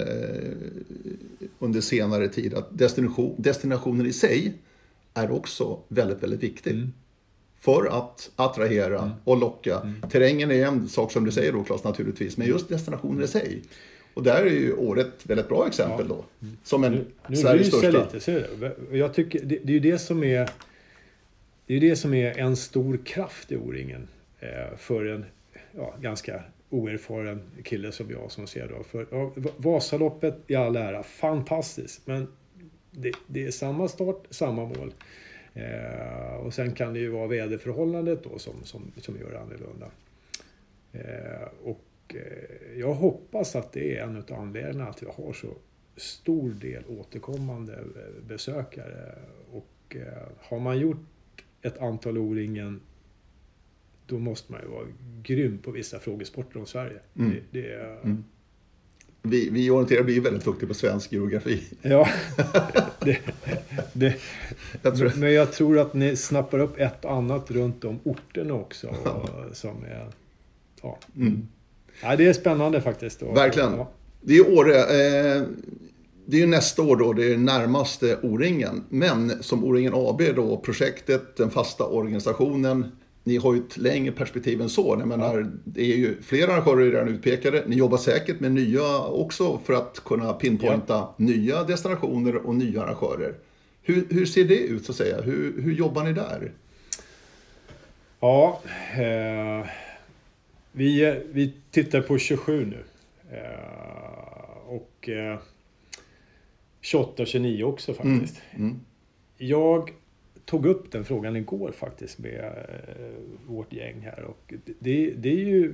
[1.60, 4.54] under senare tid, att destination, destinationen i sig
[5.14, 6.72] är också väldigt, väldigt viktig.
[6.72, 6.94] Mm.
[7.60, 9.12] För att attrahera mm.
[9.24, 9.80] och locka.
[9.80, 10.02] Mm.
[10.02, 13.62] Terrängen är en sak som du säger då Claes naturligtvis, men just destinationen i sig.
[14.16, 16.16] Och där är ju Åre ett väldigt bra exempel ja.
[16.16, 16.48] då.
[16.64, 18.04] Som en nu, nu Sveriges största.
[18.04, 18.98] Lite, ser du?
[18.98, 20.50] Jag tycker, det, det är ju det som är
[21.66, 24.08] det är det som är en stor kraft i O-ringen
[24.40, 25.26] eh, för en
[25.72, 28.84] ja, ganska oerfaren kille som jag som ser då.
[28.84, 32.08] För, ja, Vasaloppet i all ära, fantastiskt.
[32.08, 32.28] Men
[32.92, 34.94] det, det är samma start, samma mål.
[35.54, 39.92] Eh, och sen kan det ju vara väderförhållandet då som, som, som gör det annorlunda.
[40.94, 41.82] Eh, och
[42.78, 45.48] jag hoppas att det är en av anledningarna att vi har så
[45.96, 49.16] stor del återkommande eh, besökare.
[49.52, 51.06] Och eh, har man gjort
[51.62, 52.82] ett antal O-ringen
[54.08, 54.86] då måste man ju vara
[55.24, 57.00] grym på vissa frågesporter om Sverige.
[57.16, 57.32] Mm.
[57.32, 58.00] Det, det är...
[58.04, 58.24] mm.
[59.22, 61.64] Vi, vi orienterar blir väldigt duktiga på svensk geografi.
[61.82, 62.10] Ja,
[63.00, 63.20] det,
[63.94, 64.16] det,
[64.82, 65.12] jag tror...
[65.16, 68.88] men jag tror att ni snappar upp ett annat runt om orterna också.
[68.88, 70.08] Och, som är,
[70.82, 71.00] ja.
[71.16, 71.48] Mm.
[72.02, 73.22] Ja, det är spännande faktiskt.
[73.22, 73.72] Och, Verkligen.
[73.78, 73.92] Ja.
[74.22, 74.80] Det är Åre.
[74.80, 75.44] Eh,
[76.28, 78.84] det är ju nästa år då, det är närmaste O-ringen.
[78.90, 82.86] Men som O-ringen AB då, projektet, den fasta organisationen
[83.26, 84.96] ni har ju ett längre perspektiv än så.
[85.00, 85.48] Jag menar, ja.
[85.64, 87.64] Det är ju flera arrangörer redan utpekade.
[87.68, 91.16] Ni jobbar säkert med nya också för att kunna pinpointa ja.
[91.18, 93.34] nya destinationer och nya arrangörer.
[93.82, 95.22] Hur, hur ser det ut så att säga?
[95.22, 96.52] Hur, hur jobbar ni där?
[98.20, 98.62] Ja,
[98.94, 99.68] eh,
[100.76, 102.84] vi, vi tittar på 27 nu.
[103.38, 105.40] Eh, och eh,
[106.82, 108.42] 28 och 29 också faktiskt.
[108.52, 108.68] Mm.
[108.68, 108.80] Mm.
[109.38, 109.92] Jag
[110.46, 112.44] tog upp den frågan igår faktiskt med
[113.00, 113.06] eh,
[113.48, 114.24] vårt gäng här.
[114.24, 115.74] Och det, det är ju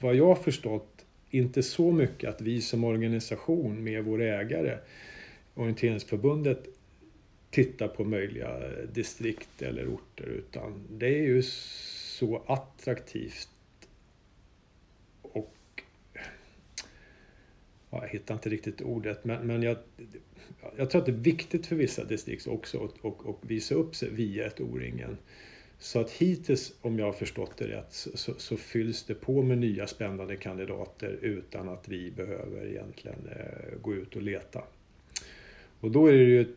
[0.00, 4.78] vad jag har förstått inte så mycket att vi som organisation med vår ägare
[5.54, 6.66] Orienteringsförbundet
[7.50, 8.58] tittar på möjliga
[8.92, 13.48] distrikt eller orter utan det är ju så attraktivt
[15.22, 15.82] och
[17.90, 19.76] ja, jag hittar inte riktigt ordet men, men jag,
[20.76, 23.96] jag tror att det är viktigt för vissa distrikt också att och, och visa upp
[23.96, 25.16] sig via ett O-ringen.
[25.78, 29.58] Så att hittills, om jag har förstått det rätt, så, så, fylls det på med
[29.58, 34.64] nya spännande kandidater utan att vi behöver egentligen eh, gå ut och leta.
[35.80, 36.56] Och då är det ju ett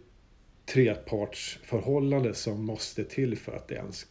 [0.66, 4.08] trepartsförhållande som måste till för att det ens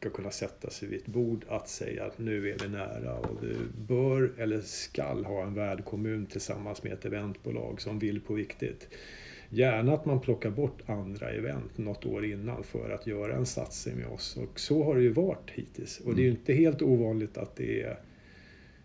[0.00, 3.36] ska kunna sätta sig vid ett bord att säga att nu är vi nära och
[3.40, 8.88] du bör eller skall ha en värdkommun tillsammans med ett eventbolag som vill på viktigt.
[9.48, 13.96] Gärna att man plockar bort andra event något år innan för att göra en satsning
[13.96, 14.36] med oss.
[14.36, 16.00] Och så har det ju varit hittills.
[16.00, 16.40] Och det är ju mm.
[16.40, 17.98] inte helt ovanligt att det är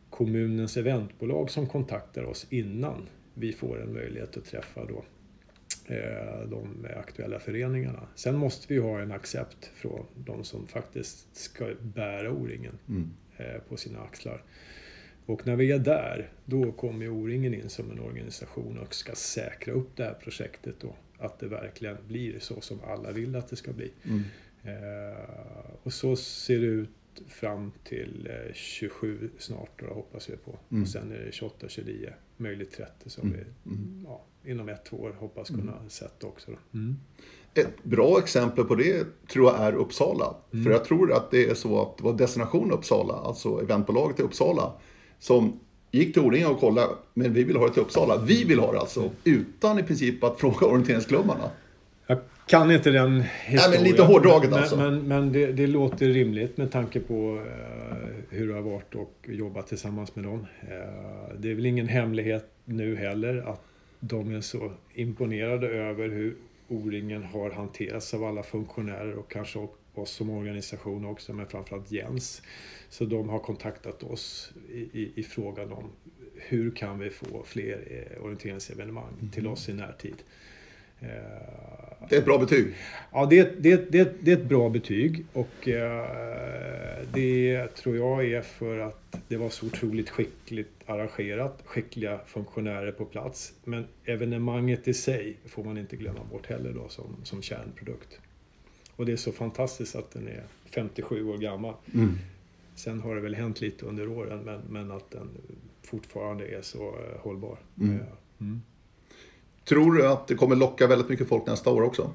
[0.09, 5.03] kommunens eventbolag som kontaktar oss innan vi får en möjlighet att träffa då
[6.47, 8.07] de aktuella föreningarna.
[8.15, 13.09] Sen måste vi ha en accept från de som faktiskt ska bära O-ringen mm.
[13.37, 14.43] Eh, på sina axlar.
[15.25, 19.73] Och när vi är där, då kommer O-ringen in som en organisation och ska säkra
[19.73, 20.95] upp det här projektet då.
[21.17, 23.91] Att det verkligen blir så som alla vill att det ska bli.
[24.03, 24.23] Mm.
[24.63, 25.19] Eh,
[25.83, 26.89] och så ser det ut
[27.27, 30.59] fram till 27 eh, snart då, hoppas vi på.
[30.71, 30.83] Mm.
[30.83, 33.39] Och sen är det 28, 29, möjligt 30 som mm.
[33.39, 34.05] vi mm.
[34.07, 35.89] ja, inom ett, två år hoppas kunna mm.
[35.89, 36.51] sätta också.
[36.73, 36.95] Mm.
[37.53, 40.35] Ett bra exempel på det tror jag är Uppsala.
[40.53, 40.65] Mm.
[40.65, 44.23] För jag tror att det är så att det var Destination Uppsala, alltså eventbolaget i
[44.23, 44.73] Uppsala,
[45.19, 45.59] som
[45.91, 48.17] gick till O-ringen och kollade, men vi vill ha det till Uppsala.
[48.17, 51.49] Vi vill ha det alltså, utan i princip att fråga orienteringsklubbarna.
[52.07, 53.71] Jag kan inte den historien.
[53.71, 54.77] Nej, men lite hårdraget alltså.
[54.77, 57.41] Men, men, men det, det, låter rimligt med tanke på uh,
[58.29, 60.39] hur det har varit och jobbat tillsammans med dem.
[60.39, 63.63] Uh, det är väl ingen hemlighet nu heller att
[64.07, 66.37] de är så imponerade över hur
[66.67, 72.41] O-ringen har hanterats av alla funktionärer och kanske oss som organisation också, men framförallt Jens.
[72.89, 75.83] Så de har kontaktat oss i, i, i frågan om
[76.35, 79.31] hur kan vi få fler eh, orienteringsevenemang mm.
[79.31, 80.23] till oss i närtid.
[80.99, 81.07] Eh,
[82.09, 82.73] det är ett bra betyg.
[83.11, 88.41] Ja, det, det, det, det är ett bra betyg och eh, det tror jag är
[88.41, 93.53] för att det var så otroligt skickligt arrangerat, skickliga funktionärer på plats.
[93.63, 98.19] Men evenemanget i sig får man inte glömma bort heller då som, som kärnprodukt.
[98.95, 101.73] Och det är så fantastiskt att den är 57 år gammal.
[101.93, 102.17] Mm.
[102.75, 105.29] Sen har det väl hänt lite under åren men, men att den
[105.83, 107.57] fortfarande är så uh, hållbar.
[107.81, 107.99] Mm.
[108.39, 108.61] Mm.
[109.65, 112.11] Tror du att det kommer locka väldigt mycket folk nästa år också?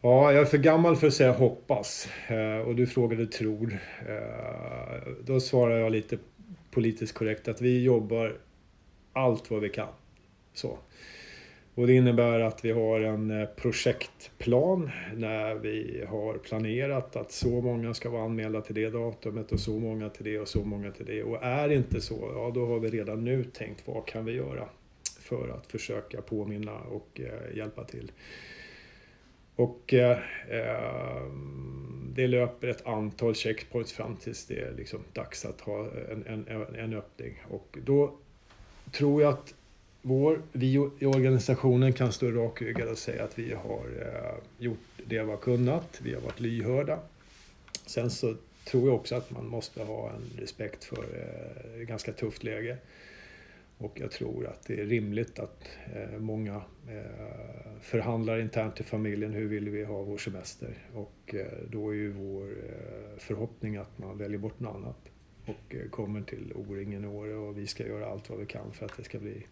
[0.00, 2.08] Ja, jag är för gammal för att säga hoppas.
[2.28, 3.78] Eh, och du frågade tror.
[4.08, 6.18] Eh, då svarar jag lite
[6.70, 8.36] politiskt korrekt att vi jobbar
[9.12, 9.88] allt vad vi kan.
[10.54, 10.78] Så.
[11.74, 17.60] Och det innebär att vi har en eh, projektplan när vi har planerat att så
[17.60, 20.90] många ska vara anmälda till det datumet och så många till det och så många
[20.90, 21.22] till det.
[21.22, 24.32] Och är det inte så, ja då har vi redan nu tänkt vad kan vi
[24.32, 24.68] göra
[25.26, 28.12] för att försöka påminna och eh, hjälpa till.
[29.56, 30.18] Och eh,
[30.50, 36.46] ehm, det löper ett antal checkpoints fram tills det är liksom dags att ha en,
[36.48, 37.42] en, en öppning.
[37.50, 38.14] Och då
[38.92, 39.54] tror jag att
[40.02, 45.22] vår, vi i organisationen kan stå rakryggade och säga att vi har eh, gjort det
[45.22, 46.00] vi har kunnat.
[46.02, 46.98] Vi har varit lyhörda.
[47.86, 48.34] Sen så
[48.64, 52.76] tror jag också att man måste ha en respekt för eh, ett ganska tufft läge.
[53.78, 56.54] Och jag tror att det är rimligt att eh, många
[56.88, 59.32] eh, förhandlar internt i familjen.
[59.32, 60.74] Hur vill vi ha vår semester?
[60.94, 62.54] Och eh, då är ju vår
[63.18, 64.98] förhoppning att man väljer bort något annat
[65.46, 68.86] och kommer till O-ringen i Åre och vi ska göra allt vad vi kan för
[68.86, 69.46] att det ska bli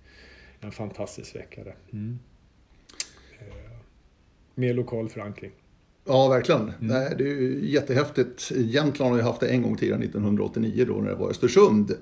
[0.60, 1.76] en fantastisk vecka där.
[1.92, 2.18] Mm.
[4.54, 5.52] Med lokal förankring.
[6.04, 6.60] Ja, verkligen.
[6.60, 6.74] Mm.
[6.80, 8.50] Nej, det är ju jättehäftigt.
[8.50, 11.92] Jämtland har ju haft det en gång tidigare, 1989 då när det var Östersund.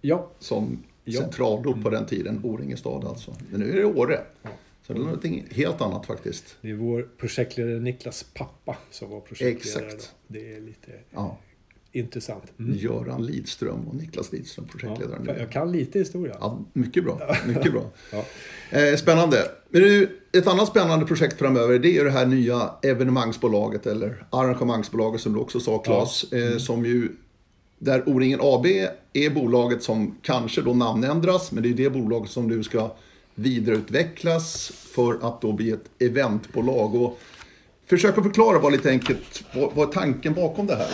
[0.00, 0.30] Ja.
[0.38, 0.82] Som.
[1.12, 3.34] Centralort på den tiden, O-ringe stad alltså.
[3.50, 4.20] Men nu är det Åre.
[4.86, 6.56] Så det är någonting helt annat faktiskt.
[6.60, 9.86] Det är vår projektledare Niklas pappa som var projektledare.
[9.86, 10.14] Exakt.
[10.26, 10.34] Då.
[10.34, 11.38] Det är lite ja
[11.96, 12.52] intressant.
[12.58, 12.76] Mm.
[12.78, 15.24] Göran Lidström och Niklas Lidström, projektledaren.
[15.26, 16.36] Ja, jag kan lite historia.
[16.40, 17.36] Ja, mycket bra.
[17.46, 17.90] Mycket bra.
[18.12, 18.24] ja.
[18.78, 19.50] eh, spännande.
[19.68, 25.32] Men ett annat spännande projekt framöver det är det här nya evenemangsbolaget eller arrangemangsbolaget som
[25.32, 26.24] du också sa Claes.
[26.30, 26.38] Ja.
[26.38, 26.60] Eh, mm.
[26.60, 27.08] som ju,
[27.78, 28.66] där O-ringen AB
[29.12, 32.90] är bolaget som kanske då namnändras men det är det bolaget som nu ska
[33.34, 36.94] vidareutvecklas för att då bli ett eventbolag.
[36.94, 37.18] Och
[37.86, 40.90] försök att förklara bara lite enkelt, vad, vad är tanken bakom det här?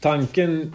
[0.00, 0.72] Tanken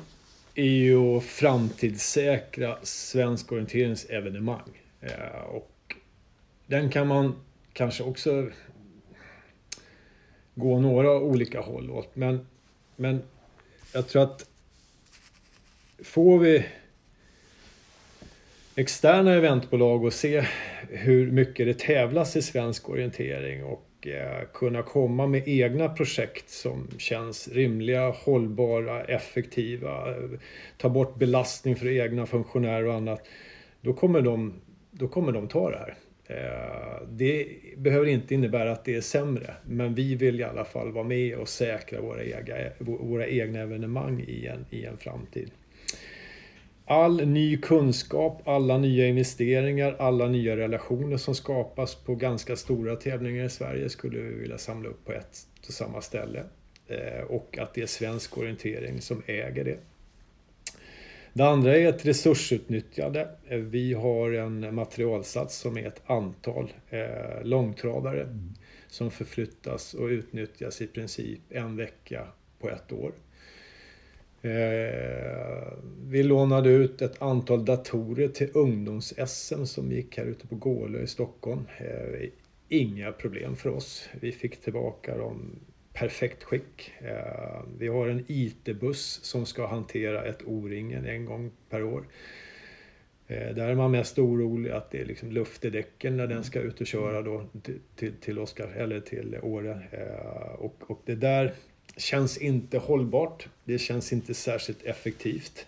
[0.55, 4.59] är ju att framtidssäkra svensk orienteringsevenemang.
[5.01, 5.45] evenemang.
[5.51, 5.95] och
[6.67, 7.35] den kan man
[7.73, 8.49] kanske också
[10.55, 12.15] gå några olika håll åt.
[12.15, 12.47] Men,
[12.95, 13.21] men
[13.93, 14.49] jag tror att
[16.03, 16.65] får vi
[18.75, 20.45] externa eventbolag och se
[20.89, 26.87] hur mycket det tävlas i svensk orientering och Eh, kunna komma med egna projekt som
[26.97, 30.15] känns rimliga, hållbara, effektiva,
[30.77, 33.27] ta bort belastning för egna funktionärer och annat.
[33.81, 34.53] Då kommer de,
[34.91, 35.95] då kommer de ta det här.
[36.31, 40.91] Eh, det behöver inte innebära att det är sämre, men vi vill i alla fall
[40.91, 45.51] vara med och säkra våra egna, våra egna evenemang i en, i en framtid
[46.91, 53.45] all ny kunskap, alla nya investeringar, alla nya relationer som skapas på ganska stora tävlingar
[53.45, 56.43] i Sverige skulle vi vilja samla upp på ett och samma ställe.
[56.87, 59.77] Eh, och att det är svensk orientering som äger det.
[61.33, 63.29] Det andra är ett resursutnyttjande.
[63.47, 68.53] Eh, vi har en materialsats som är ett antal eh, långtradare mm.
[68.87, 72.27] som förflyttas och utnyttjas i princip en vecka
[72.59, 73.11] på ett år.
[74.41, 75.73] Eh,
[76.07, 81.07] vi lånade ut ett antal datorer till ungdoms-SM som gick här ute på Gålö i
[81.07, 81.67] Stockholm.
[81.77, 82.29] Eh,
[82.69, 84.09] inga problem för oss.
[84.21, 85.59] Vi fick tillbaka dem
[85.93, 86.93] perfekt skick.
[86.99, 92.07] Eh, vi har en IT-buss som ska hantera ett O-ringen en gång per år.
[93.27, 96.43] Eh, där är man mest orolig att det är liksom luft i däcken när den
[96.43, 97.45] ska ut och köra då
[97.95, 99.81] till, till Oscar, eller till Åre.
[99.91, 101.53] Eh, och, och det där
[101.97, 103.47] känns inte hållbart.
[103.63, 105.67] Det känns inte särskilt effektivt.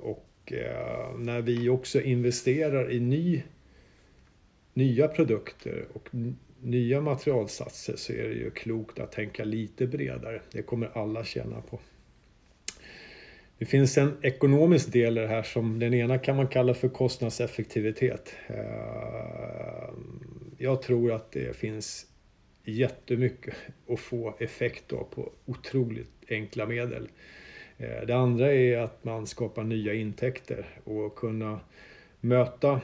[0.00, 0.52] Och
[1.18, 3.42] när vi också investerar i ny,
[4.74, 6.08] nya produkter och
[6.64, 10.40] nya materialsatser så är det ju klokt att tänka lite bredare.
[10.52, 11.80] Det kommer alla tjäna på.
[13.58, 16.88] Det finns en ekonomisk del i det här som den ena kan man kalla för
[16.88, 18.36] kostnadseffektivitet.
[18.46, 19.94] Eh,
[20.58, 22.06] jag tror att det finns
[22.64, 23.54] jättemycket
[23.88, 27.08] att få effekt av på otroligt enkla medel.
[27.78, 31.60] Eh, det andra är att man skapar nya intäkter och kunna
[32.20, 32.80] möta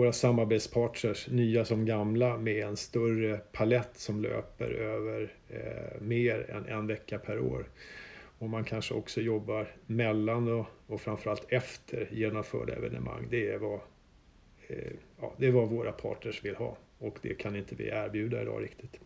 [0.00, 6.66] våra samarbetspartners, nya som gamla, med en större palett som löper över eh, mer än
[6.66, 7.64] en vecka per år.
[8.38, 13.26] Och man kanske också jobbar mellan och, och framförallt efter genomförda evenemang.
[13.30, 13.80] Det är vad,
[14.68, 16.76] eh, ja, det är vad våra partners vill ha.
[16.98, 19.00] Och det kan inte vi erbjuda idag riktigt.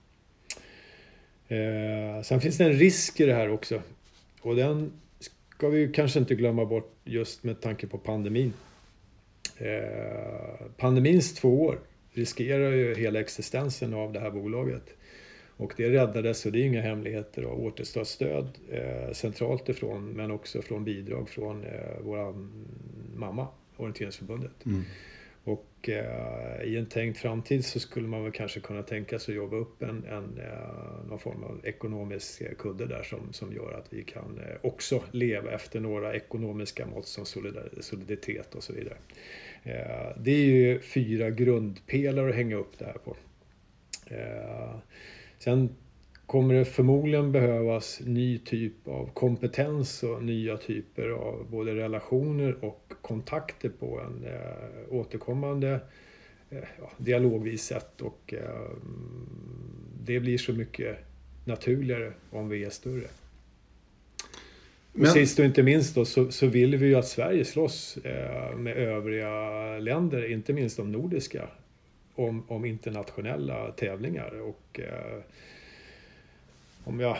[1.48, 3.82] Eh, sen finns det en risk i det här också.
[4.40, 8.52] Och den ska vi kanske inte glömma bort just med tanke på pandemin.
[9.58, 11.78] Eh, pandemins två år
[12.12, 14.96] riskerar ju hela existensen av det här bolaget.
[15.56, 20.62] Och det räddades, och det är inga hemligheter, av återstartsstöd eh, centralt ifrån men också
[20.62, 22.34] från bidrag från eh, vår
[23.16, 24.66] mamma, Orienteringsförbundet.
[24.66, 24.82] Mm.
[25.44, 29.36] Och eh, i en tänkt framtid så skulle man väl kanske kunna tänka sig att
[29.36, 33.72] jobba upp en, en, eh, någon form av ekonomisk eh, kudde där som, som gör
[33.72, 37.26] att vi kan eh, också leva efter några ekonomiska mått som
[37.80, 38.96] soliditet och så vidare.
[39.62, 43.16] Eh, det är ju fyra grundpelare att hänga upp det här på.
[44.06, 44.74] Eh,
[45.38, 45.76] sen
[46.26, 52.92] kommer det förmodligen behövas ny typ av kompetens och nya typer av både relationer och
[53.02, 55.80] kontakter på en eh, återkommande
[56.50, 56.58] eh,
[56.96, 58.70] dialogvis sätt och eh,
[60.04, 60.98] det blir så mycket
[61.44, 63.08] naturligare om vi är större.
[64.92, 65.02] Men...
[65.02, 68.56] Och sist och inte minst då, så, så vill vi ju att Sverige slåss eh,
[68.56, 69.30] med övriga
[69.78, 71.48] länder, inte minst de nordiska,
[72.14, 74.40] om, om internationella tävlingar.
[74.40, 75.22] Och, eh,
[76.84, 77.16] om jag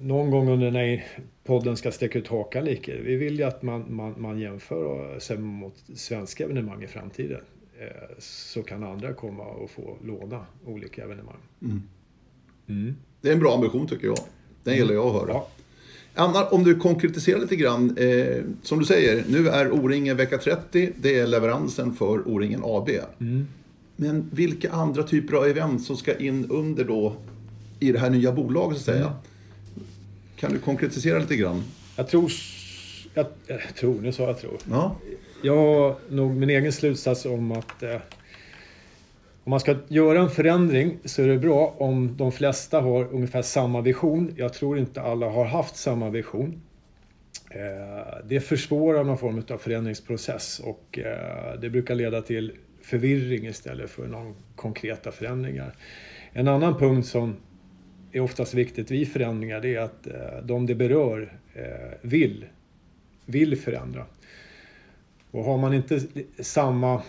[0.00, 1.06] någon gång under den här
[1.44, 2.96] podden ska sträcka ut hakan lite.
[2.96, 7.40] Vi vill ju att man, man, man jämför sig mot svenska evenemang i framtiden.
[7.80, 7.86] Eh,
[8.18, 11.40] så kan andra komma och få låna olika evenemang.
[11.62, 11.82] Mm.
[12.68, 12.96] Mm.
[13.20, 14.18] Det är en bra ambition tycker jag.
[14.64, 15.32] Den gillar jag att höra.
[15.32, 15.48] Ja.
[16.14, 17.96] Anna, om du konkretiserar lite grann.
[17.96, 20.92] Eh, som du säger, nu är O-ringen vecka 30.
[20.96, 22.88] Det är leveransen för O-ringen AB.
[23.20, 23.46] Mm.
[23.96, 27.16] Men vilka andra typer av event som ska in under då
[27.80, 29.06] i det här nya bolaget så att säga?
[29.06, 29.88] Mm.
[30.36, 31.64] Kan du konkretisera lite grann?
[31.96, 32.30] Jag tror,
[33.14, 34.58] jag, jag tror, nu sa jag tror.
[34.70, 34.96] Ja.
[35.42, 38.00] Jag har nog min egen slutsats om att eh,
[39.44, 43.42] om man ska göra en förändring så är det bra om de flesta har ungefär
[43.42, 44.34] samma vision.
[44.36, 46.62] Jag tror inte alla har haft samma vision.
[47.50, 53.90] Eh, det försvårar någon form av förändringsprocess och eh, det brukar leda till förvirring istället
[53.90, 55.74] för någon konkreta förändringar.
[56.32, 57.36] En annan punkt som
[58.18, 61.62] är oftast viktigt vid förändringar det är att eh, de det berör eh,
[62.02, 62.44] vill,
[63.26, 64.06] vill förändra.
[65.30, 66.00] Och har man inte
[66.38, 67.02] samma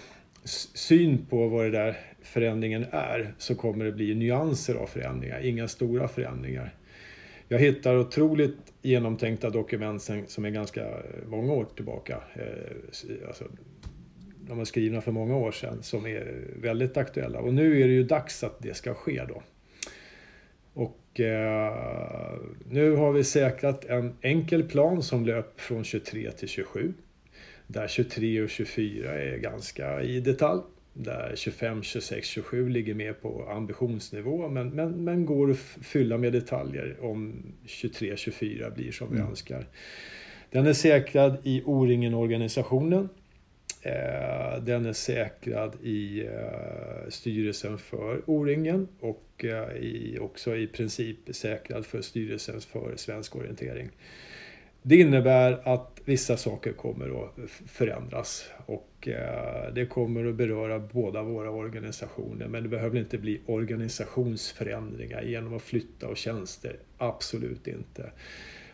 [0.74, 5.68] syn på vad det där förändringen är så kommer det bli nyanser av förändringar, inga
[5.68, 6.74] stora förändringar.
[7.48, 12.18] Jag hittar otroligt genomtänkta dokument som är ganska eh, många år tillbaka.
[13.28, 13.44] Alltså,
[14.48, 17.40] de är skrivna för många år sedan som är väldigt aktuella.
[17.40, 19.44] Och nu är det ju dags att det ska ske då.
[20.80, 22.40] Och eh,
[22.70, 26.94] nu har vi säkrat en enkel plan som löper från 23 till 27.
[27.68, 30.62] Där 23 och 24 är ganska i detalj
[30.94, 36.34] där 25, 26, 27 ligger mer på ambitionsnivå men, men, men går att fylla med
[36.34, 39.20] detaljer om 23, 24 blir som mm.
[39.20, 39.66] vi önskar.
[40.50, 43.10] Den är säkrad i O-ringen-organisationen.
[43.82, 51.86] Eh, den är säkrad i eh, styrelsen för O-ringen och eh, också i princip säkrad
[51.86, 53.90] för styrelsen för svensk orientering.
[54.82, 61.24] Det innebär att vissa saker kommer att förändras och eh, det kommer att beröra båda
[61.24, 66.76] våra organisationer men det behöver inte bli organisationsförändringar genom att flytta och tjänster.
[66.98, 68.12] Absolut inte.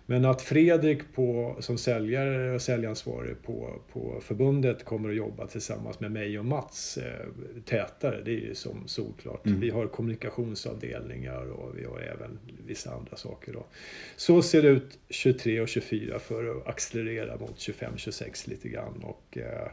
[0.06, 6.00] Men att Fredrik på, som säljare och säljansvarig på, på förbundet kommer att jobba tillsammans
[6.00, 7.28] med mig och Mats eh,
[7.66, 9.46] tätare, det är ju som solklart.
[9.46, 9.60] Mm.
[9.60, 13.54] Vi har kommunikationsavdelningar och vi har även vissa andra saker.
[13.54, 13.66] Då.
[14.16, 19.04] Så ser det ut 23 och 24 för att accelerera mot 25-26 lite grann.
[19.04, 19.68] Och, eh,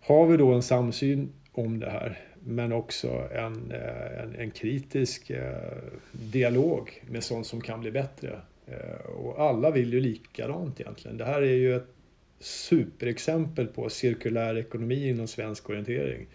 [0.00, 5.30] har vi då en samsyn om det här men också en, eh, en, en kritisk
[5.30, 5.78] eh,
[6.12, 8.40] dialog med sånt som kan bli bättre
[9.06, 11.16] och alla vill ju likadant egentligen.
[11.16, 11.88] Det här är ju ett
[12.38, 16.26] superexempel på cirkulär ekonomi inom svensk orientering.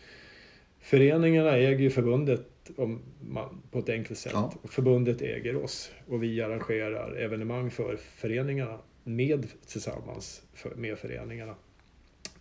[0.80, 4.32] Föreningarna äger ju förbundet om man, på ett enkelt sätt.
[4.36, 4.54] Ja.
[4.64, 11.56] förbundet äger oss och vi arrangerar evenemang för föreningarna med, tillsammans för, med föreningarna.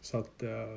[0.00, 0.76] Så att eh,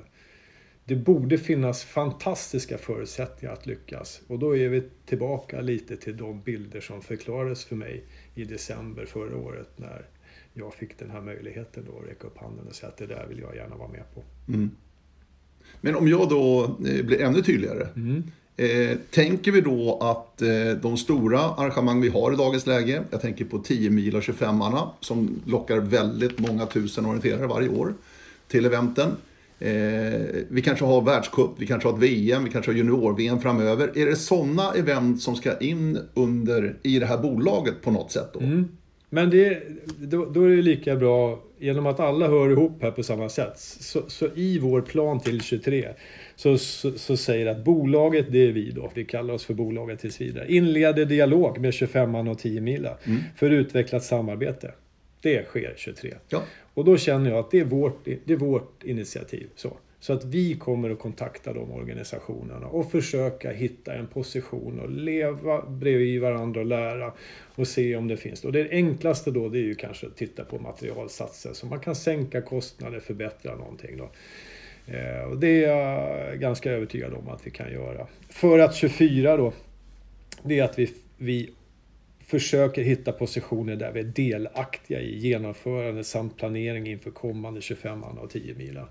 [0.85, 4.21] det borde finnas fantastiska förutsättningar att lyckas.
[4.27, 8.03] Och då är vi tillbaka lite till de bilder som förklarades för mig
[8.37, 10.05] i december förra året när
[10.53, 13.27] jag fick den här möjligheten då att räcka upp handen och säga att det där
[13.27, 14.23] vill jag gärna vara med på.
[14.47, 14.71] Mm.
[15.81, 17.87] Men om jag då eh, blir ännu tydligare.
[17.95, 18.23] Mm.
[18.57, 23.21] Eh, tänker vi då att eh, de stora arrangemang vi har i dagens läge, jag
[23.21, 27.93] tänker på 10 mil och 25arna som lockar väldigt många tusen orienterare varje år
[28.47, 29.11] till eventen.
[29.59, 33.91] Eh, vi kanske har världscup, vi kanske har ett VM, vi kanske har junior-VM framöver.
[33.95, 38.29] Är det sådana event som ska in under, i det här bolaget på något sätt
[38.33, 38.39] då?
[38.39, 38.67] Mm.
[39.09, 39.63] Men det,
[39.97, 43.59] då, då, är det lika bra genom att alla hör ihop här på samma sätt,
[43.59, 45.87] så, så i vår plan till 23
[46.35, 49.99] så, så, så, säger att bolaget, det är vi då, vi kallar oss för bolaget
[49.99, 53.19] tills vidare, inleder dialog med 25an och 10 mila mm.
[53.35, 54.71] för utvecklat samarbete.
[55.21, 56.13] Det sker 23.
[56.29, 56.43] Ja.
[56.77, 59.49] Och då känner jag att det är vårt, det är vårt initiativ.
[59.55, 59.77] Så.
[59.99, 65.61] Så att vi kommer att kontakta de organisationerna och försöka hitta en position och leva
[65.61, 67.13] bredvid varandra och lära
[67.55, 68.45] och se om det finns.
[68.45, 71.95] Och det enklaste då det är ju kanske att titta på materialsatser så man kan
[71.95, 73.97] sänka kostnader, förbättra någonting.
[73.97, 74.09] Då.
[74.93, 78.07] Eh, och det är jag ganska övertygad om att vi kan göra.
[78.29, 79.53] För att 24 då,
[80.43, 81.49] det är att vi, vi
[82.27, 88.29] försöker hitta positioner där vi är delaktiga i genomförande samt planering inför kommande 25 och
[88.29, 88.87] 10 mila.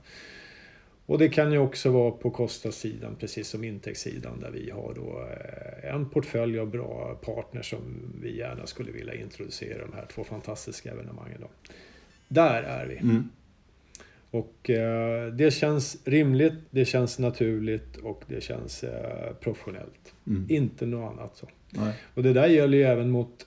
[1.06, 5.28] Och det kan ju också vara på kostnadssidan precis som intäktssidan där vi har då
[5.30, 10.24] eh, en portfölj av bra partners som vi gärna skulle vilja introducera de här två
[10.24, 11.40] fantastiska evenemangen.
[11.40, 11.48] Då.
[12.28, 12.96] Där är vi.
[12.96, 13.30] Mm.
[14.30, 20.14] Och eh, det känns rimligt, det känns naturligt och det känns eh, professionellt.
[20.26, 20.46] Mm.
[20.48, 21.36] Inte något annat.
[21.36, 21.48] så.
[21.70, 21.94] Nej.
[22.14, 23.46] Och det där gäller ju även mot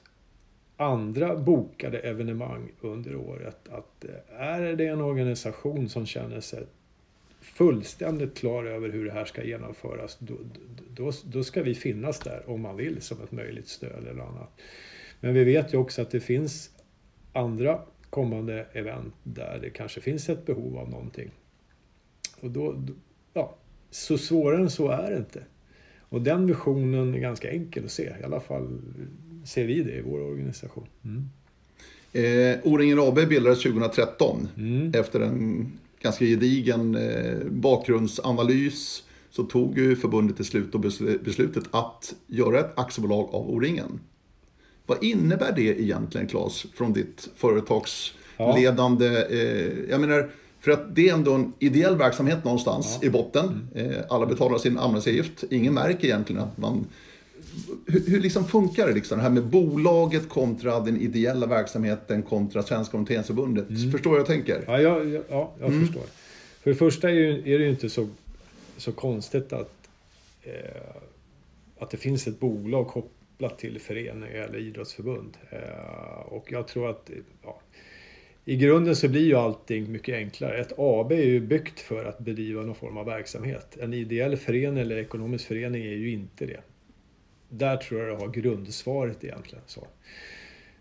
[0.78, 3.70] andra bokade evenemang under året.
[3.70, 6.64] Att eh, är det en organisation som känner sig
[7.42, 10.34] fullständigt klar över hur det här ska genomföras, då,
[10.90, 14.62] då, då ska vi finnas där om man vill som ett möjligt stöd eller annat.
[15.20, 16.70] Men vi vet ju också att det finns
[17.34, 21.32] andra kommande event där det kanske finns ett behov av någonting.
[22.42, 22.84] Och då,
[23.34, 23.56] ja,
[23.92, 25.44] så svårare än så är det inte.
[26.10, 28.14] Och den visionen är ganska enkel att se.
[28.22, 28.82] I alla fall
[29.46, 30.88] ser vi det i vår organisation.
[31.04, 31.30] Mm.
[32.14, 34.92] Eh, O-ringen AB bildades 2013 mm.
[34.96, 40.80] efter en ganska gedigen eh, bakgrundsanalys så tog ju förbundet till slut och
[41.24, 44.00] beslutet att göra ett aktiebolag av O-ringen.
[44.90, 49.08] Vad innebär det egentligen Claes, från ditt företagsledande...
[49.30, 50.30] Eh, jag menar,
[50.60, 53.70] för att det är ändå en ideell verksamhet någonstans i botten.
[53.76, 53.92] Mm.
[53.92, 55.44] Eh, alla betalar sin anmälningsavgift.
[55.50, 56.86] Ingen märker egentligen att man...
[57.86, 62.64] Hur, hur liksom funkar det, liksom, det här med bolaget kontra den ideella verksamheten kontra
[62.64, 63.70] Svenska Orienteringsförbundet?
[63.70, 63.92] Mm.
[63.92, 64.64] Förstår jag tänker?
[64.68, 65.86] Ja, jag, ja, jag mm.
[65.86, 66.04] förstår.
[66.64, 68.08] För det första är, ju, är det ju inte så,
[68.78, 69.74] så konstigt att,
[70.44, 70.54] eh,
[71.80, 72.88] att det finns ett bolag
[73.40, 75.38] kopplat till förening eller idrottsförbund.
[75.50, 77.10] Eh, och jag tror att
[77.44, 77.62] ja,
[78.46, 80.58] i grunden så blir ju allting mycket enklare.
[80.58, 83.78] Ett AB är ju byggt för att bedriva någon form av verksamhet.
[83.82, 86.62] En ideell förening eller ekonomisk förening är ju inte det.
[87.50, 89.64] Där tror jag det har grundsvaret egentligen.
[89.66, 89.88] Så.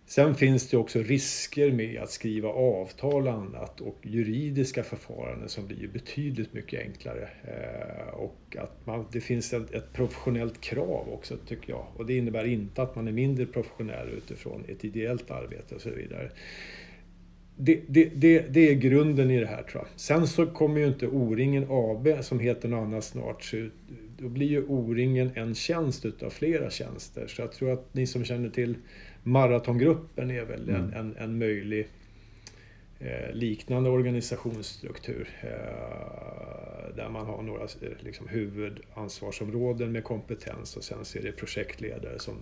[0.08, 5.66] Sen finns det också risker med att skriva avtal och annat och juridiska förfaranden som
[5.66, 7.28] blir betydligt mycket enklare.
[7.44, 11.86] Eh, och att man, det finns ett, ett, professionellt krav också tycker jag.
[11.96, 15.90] Och det innebär inte att man är mindre professionell utifrån ett ideellt arbete och så
[15.90, 16.30] vidare
[17.60, 20.00] det, det, det, det, är grunden i det här tror jag.
[20.00, 23.72] Sen så kommer ju inte O-ringen AB som heter något annat snart så ut.
[24.18, 27.26] Då blir ju O-ringen en tjänst utav flera tjänster.
[27.26, 28.74] Så jag tror att ni som känner till
[29.22, 30.82] Maratongruppen är väl mm.
[30.82, 31.88] en, en, en, möjlig
[32.98, 35.28] eh, liknande organisationsstruktur.
[35.42, 37.68] Eh, där man har några
[38.00, 42.34] liksom, huvudansvarsområden med kompetens och sen så är det projektledare som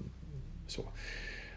[0.67, 0.83] så.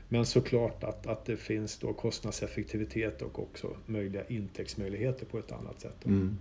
[0.09, 5.81] Men såklart att, att det finns då kostnadseffektivitet och också möjliga intäktsmöjligheter på ett annat
[5.81, 6.05] sätt.
[6.05, 6.37] Mm.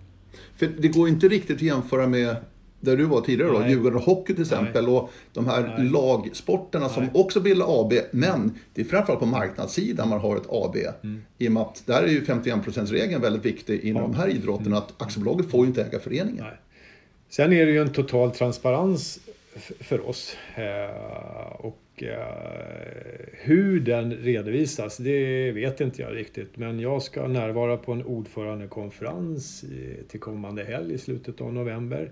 [0.57, 2.37] För det går inte riktigt att jämföra med
[2.81, 4.95] där du var tidigare då, Djurgården Hockey till exempel Nej.
[4.95, 5.89] och de här Nej.
[5.89, 6.95] lagsporterna Nej.
[6.95, 7.93] som också bildar AB.
[8.11, 10.77] Men det är framförallt på marknadssidan man har ett AB.
[10.77, 11.23] Mm.
[11.39, 14.09] I och med att där är ju 51%-regeln väldigt viktig inom ja.
[14.09, 16.45] de här idrotterna att aktiebolaget får ju inte äga föreningen.
[16.45, 16.57] Nej.
[17.31, 19.21] Sen är det ju en total transparens
[19.81, 20.37] för oss.
[20.55, 22.19] Eh, och Eh,
[23.33, 26.57] hur den redovisas, det vet inte jag riktigt.
[26.57, 29.65] Men jag ska närvara på en ordförandekonferens
[30.09, 32.11] till kommande helg i slutet av november.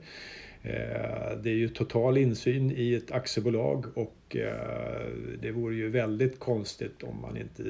[0.66, 5.06] Eh, det är ju total insyn i ett aktiebolag och eh,
[5.40, 7.62] det vore ju väldigt konstigt om man inte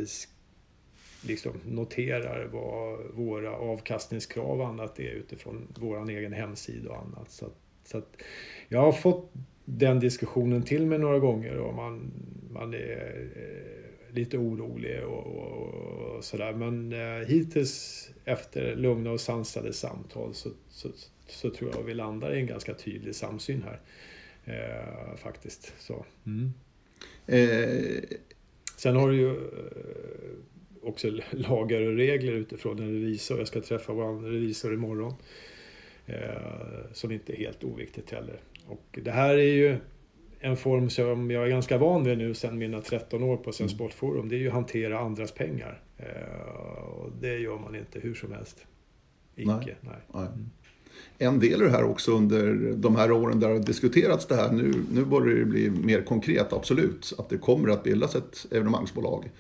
[1.22, 7.30] liksom noterar vad våra avkastningskrav och annat är utifrån vår egen hemsida och annat.
[7.30, 7.46] Så,
[7.84, 8.16] så att
[8.68, 9.32] jag har fått
[9.64, 12.12] den diskussionen till mig några gånger och man,
[12.50, 16.52] man är eh, lite orolig och, och, och sådär.
[16.52, 16.94] Men
[17.26, 22.46] hittills efter lugna och sansade samtal så, så, så, tror jag vi landar i en
[22.46, 23.80] ganska tydlig samsyn här.
[24.46, 25.74] Eh, faktiskt.
[25.78, 26.04] Så.
[26.26, 26.52] Mm.
[27.26, 28.02] Eh.
[28.76, 29.38] Sen har du ju eh,
[30.82, 33.38] också lagar och regler utifrån en revisor.
[33.38, 35.14] Jag ska träffa vår revisor imorgon.
[36.06, 38.40] Eh, som inte är helt oviktigt heller.
[38.66, 39.78] Och det här är ju
[40.40, 43.74] en form som jag är ganska van vid nu sedan mina 13 år på Svensk
[43.74, 43.78] mm.
[43.78, 44.28] Sportforum.
[44.28, 45.82] Det är ju att hantera andras pengar.
[46.86, 48.66] Och det gör man inte hur som helst.
[49.36, 49.76] Icke, nej.
[49.80, 49.96] nej.
[50.14, 50.28] nej.
[51.18, 54.34] En del i det här också under de här åren där det har diskuterats det
[54.34, 58.46] här, nu, nu börjar det bli mer konkret, absolut, att det kommer att bildas ett
[58.50, 59.30] evenemangsbolag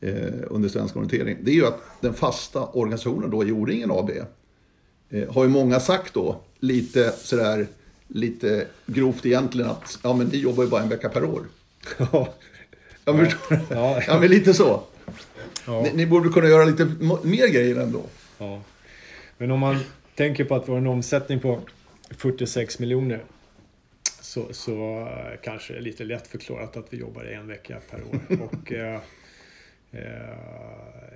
[0.00, 0.14] eh,
[0.50, 1.36] under Svensk Orientering.
[1.42, 4.10] Det är ju att den fasta organisationen då i O-ringen AB
[5.10, 7.66] eh, har ju många sagt då, lite sådär,
[8.08, 11.42] lite grovt egentligen att ja men ni jobbar ju bara en vecka per år.
[11.98, 12.34] Ja,
[13.04, 13.30] ja, men,
[13.70, 14.20] ja, ja.
[14.20, 14.82] men lite så.
[15.66, 15.82] Ja.
[15.82, 16.84] Ni, ni, borde kunna göra lite
[17.22, 18.02] mer grejer ändå.
[18.38, 18.60] Ja.
[19.38, 19.78] Men om man
[20.14, 21.60] tänker på att vi har en omsättning på
[22.10, 23.20] 46 miljoner
[24.34, 28.02] så, så eh, kanske det är lite lätt förklarat att vi jobbar en vecka per
[28.02, 28.42] år.
[28.52, 29.00] Och, eh,
[29.92, 30.38] eh,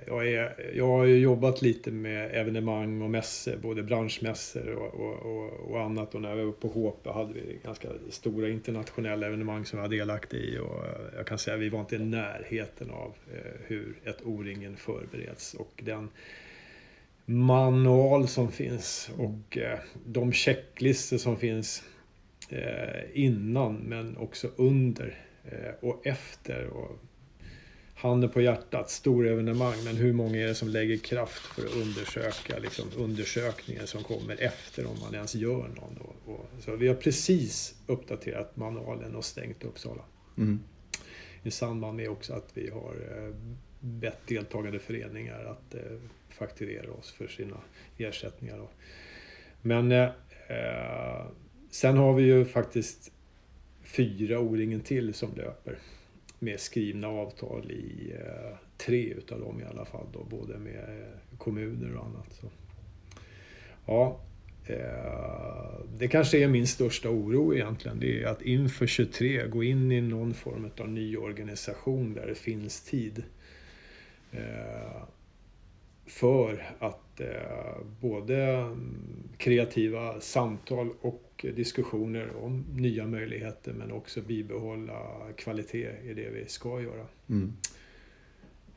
[0.07, 5.25] jag, är, jag har ju jobbat lite med evenemang och mässor, både branschmässor och, och,
[5.25, 6.15] och, och annat.
[6.15, 9.89] Och när vi var på HP hade vi ganska stora internationella evenemang som vi var
[9.89, 10.59] delaktiga i.
[10.59, 10.83] Och
[11.15, 13.13] jag kan säga att vi var inte i närheten av
[13.67, 15.53] hur ett O-ringen förbereds.
[15.53, 16.09] Och den,
[17.29, 21.83] manual som finns och eh, de checklistor som finns
[22.49, 26.67] eh, innan men också under eh, och efter.
[26.67, 26.99] Och
[27.95, 31.75] handen på hjärtat, stora evenemang, men hur många är det som lägger kraft för att
[31.75, 35.97] undersöka liksom, undersökningen som kommer efter om man ens gör någon?
[35.97, 40.01] Och, och, så vi har precis uppdaterat manualen och stängt Uppsala.
[40.37, 40.59] Mm.
[41.43, 42.95] I samband med också att vi har
[43.79, 45.75] bett deltagande föreningar att
[46.29, 47.57] fakturera oss för sina
[47.97, 48.67] ersättningar.
[49.61, 50.09] Men eh,
[50.47, 51.25] eh,
[51.69, 53.11] sen har vi ju faktiskt
[53.83, 55.77] fyra O-ringen till som löper
[56.39, 61.37] med skrivna avtal i eh, tre utav dem i alla fall då, både med eh,
[61.37, 62.33] kommuner och annat.
[62.41, 62.47] Så.
[63.85, 64.19] Ja,
[64.65, 67.99] eh, det kanske är min största oro egentligen.
[67.99, 72.35] Det är att inför 23 gå in i någon form av ny organisation där det
[72.35, 73.23] finns tid.
[74.31, 75.03] Eh,
[76.19, 85.01] för att eh, både mm, kreativa samtal och diskussioner om nya möjligheter men också bibehålla
[85.37, 87.05] kvalitet i det vi ska göra.
[87.29, 87.53] Mm.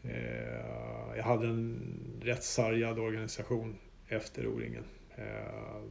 [0.02, 1.80] Eh, jag hade en
[2.22, 3.76] rätt sargad organisation
[4.08, 4.84] efter O-ringen.
[5.16, 5.82] Eh,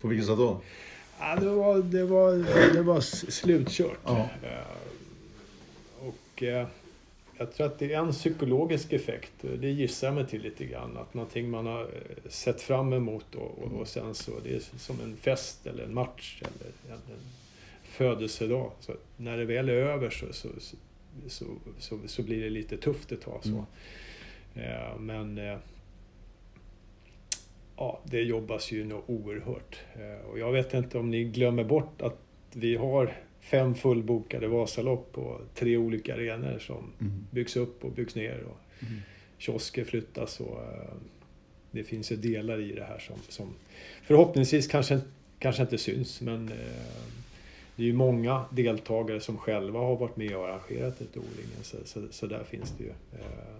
[0.00, 0.60] På vilket sätt då?
[1.20, 2.32] Ja, det, var, det, var,
[2.74, 3.98] det var slutkört.
[4.04, 4.28] Ja.
[6.00, 6.42] Och
[7.38, 9.32] jag tror att det är en psykologisk effekt.
[9.60, 10.96] Det gissar jag mig till lite grann.
[10.96, 14.60] Att någonting man har eh, sett fram emot och, och, och sen så, det är
[14.78, 17.20] som en fest eller en match eller en, en
[17.82, 18.72] födelsedag.
[18.80, 20.48] Så när det väl är över så, så,
[21.28, 21.44] så,
[21.78, 23.40] så, så blir det lite tufft ett tag.
[23.42, 23.64] Så.
[24.54, 24.70] Mm.
[24.70, 25.58] Eh, men eh,
[27.76, 29.78] ja, det jobbas ju nog oerhört.
[30.30, 32.18] Och jag vet inte om ni glömmer bort att
[32.52, 33.16] vi har
[33.48, 37.26] fem fullbokade Vasalopp på tre olika arenor som mm.
[37.30, 38.42] byggs upp och byggs ner.
[38.42, 39.00] Och mm.
[39.38, 40.94] Kiosker flyttas och uh,
[41.70, 43.46] det finns ju delar i det här som, som
[44.02, 45.00] förhoppningsvis kanske,
[45.38, 46.54] kanske inte syns men uh,
[47.76, 51.76] det är ju många deltagare som själva har varit med och arrangerat ett O-ringen så,
[51.84, 52.90] så, så, där finns det ju.
[52.90, 53.58] Uh,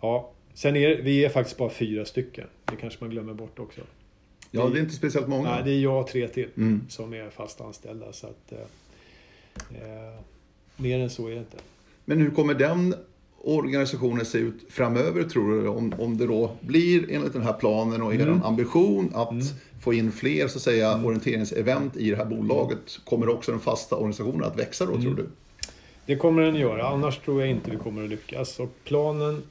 [0.00, 2.46] ja, sen är vi är faktiskt bara fyra stycken.
[2.64, 3.80] Det kanske man glömmer bort också.
[4.50, 5.50] Ja, det är inte speciellt många.
[5.50, 6.80] Nej, det är jag och tre till mm.
[6.88, 8.12] som är fast anställda.
[8.12, 8.58] Så att, eh,
[9.82, 10.20] eh,
[10.76, 11.56] mer än så är det inte.
[12.04, 12.94] Men hur kommer den
[13.42, 15.68] organisationen se ut framöver tror du?
[15.68, 18.42] Om, om det då blir enligt den här planen och er mm.
[18.42, 19.44] ambition att mm.
[19.80, 21.06] få in fler så att säga, mm.
[21.06, 23.00] orienteringsevent i det här bolaget.
[23.04, 25.16] Kommer också den fasta organisationen att växa då tror mm.
[25.16, 25.26] du?
[26.06, 28.60] Det kommer den göra, annars tror jag inte vi kommer att lyckas.
[28.60, 29.42] Och planen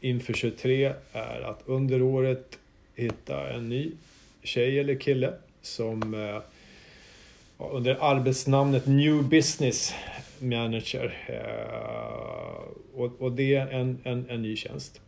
[0.00, 2.58] inför 23 är att under året
[2.94, 3.92] hitta en ny
[4.46, 5.32] tjej eller kille
[5.62, 6.42] som eh,
[7.58, 9.94] under arbetsnamnet New Business
[10.38, 11.18] Manager.
[11.28, 15.00] Eh, och, och, det är en, en, en ny tjänst.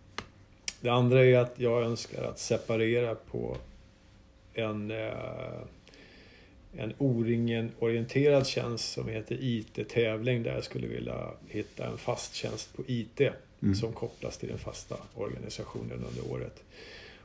[0.80, 3.56] Det andra är att jag önskar att separera på
[4.54, 5.60] en, eh,
[6.76, 12.82] en O-ringen-orienterad tjänst som heter IT-tävling där jag skulle vilja hitta en fast tjänst på
[12.86, 13.74] IT mm.
[13.74, 16.62] som kopplas till den fasta organisationen under året.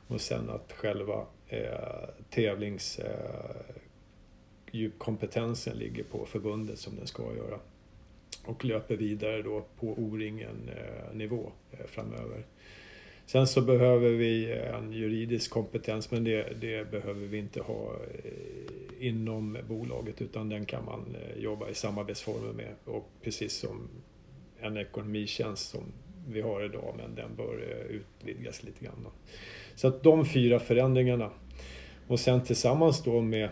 [0.08, 2.08] Och sen att själva eh,
[2.98, 3.74] eh,
[5.74, 7.60] ligger på förbundet som den ska göra.
[8.44, 12.44] Och löper vidare då på O-ringen eh, nivå eh, framöver.
[13.26, 17.96] Sen så behöver vi eh, en juridisk kompetens men det, det behöver vi inte ha
[18.24, 22.74] eh, inom bolaget utan den kan man eh, jobba i samarbetsformer med.
[22.84, 23.88] Och precis som
[24.60, 25.82] en ekonomitjänst som
[26.28, 29.06] vi har idag men den bör utvidgas lite grann.
[29.76, 31.30] Så att de fyra förändringarna
[32.08, 33.48] och sen tillsammans då med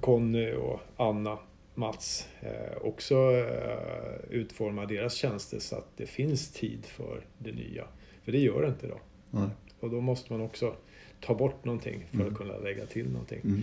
[0.00, 1.38] Conny och Anna
[1.74, 7.84] Mats eh, också eh, utforma deras tjänster så att det finns tid för det nya.
[8.24, 9.00] För det gör det inte idag.
[9.30, 9.48] Nej.
[9.80, 10.74] Och då måste man också
[11.20, 12.28] ta bort någonting för Mm.
[12.28, 13.40] att kunna lägga till någonting.
[13.44, 13.62] Mm.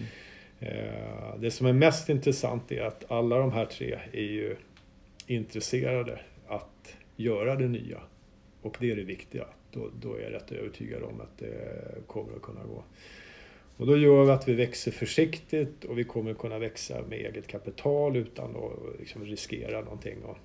[0.60, 4.55] Eh, Det som är mest intressant är att alla de här tre är ju
[5.28, 7.99] intresserade att göra det nya.
[8.62, 9.45] Och det är det viktiga.
[9.78, 12.84] Då, då är jag rätt övertygad om att det kommer att kunna gå.
[13.78, 17.19] Och då gör vi att vi växer försiktigt och vi kommer att kunna växa med
[17.19, 20.23] eget kapital utan att liksom riskera någonting.
[20.23, 20.38] Och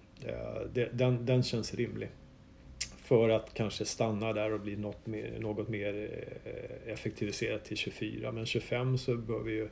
[0.74, 2.08] det, den, den känns rimlig.
[2.96, 6.10] För att kanske stanna där och bli något mer, något mer
[6.44, 8.32] eh, effektiviserat till 24.
[8.32, 9.68] Men 25 så bör vi ju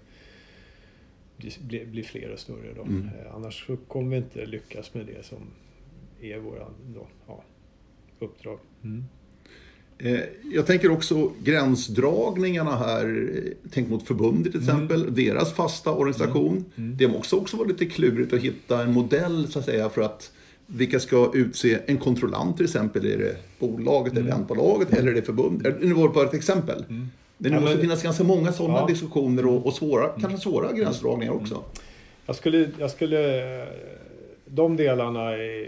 [1.36, 2.82] bli, bli, fler och större då.
[2.82, 3.08] Mm.
[3.08, 5.38] Eh, Annars så kommer vi inte lyckas med det som
[6.20, 7.44] är våra då, ja,
[8.18, 8.58] uppdrag.
[8.82, 9.19] Eh,
[10.54, 16.64] Jag tänker också gränsdragningarna här, eh, tänk mot förbundet till exempel, deras fasta organisation.
[16.76, 16.96] Mm.
[16.96, 20.32] Det måste också vara lite klurigt att hitta en modell så att säga för att
[20.66, 23.06] vilka ska utse en kontrollant till exempel?
[23.06, 24.26] Är det bolaget, Mm.
[24.26, 25.76] eventbolaget eller är det förbundet?
[25.82, 26.84] Nu var det bara ett exempel.
[27.38, 28.78] Det Ja, måste men- finnas ganska många sådana Ja.
[28.80, 28.92] Mm.
[28.92, 31.62] diskussioner och, och svåra, kanske svåra gränsdragningar också.
[32.26, 33.18] Jag skulle, jag skulle...
[34.46, 35.66] De delarna är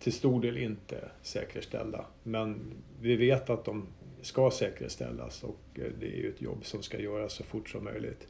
[0.00, 2.04] till stor del inte säkerställda.
[2.22, 2.60] Men
[3.00, 3.86] vi vet att de
[4.22, 7.84] ska säkerställas och eh, det är ju ett jobb som ska göras så fort som
[7.84, 8.28] möjligt.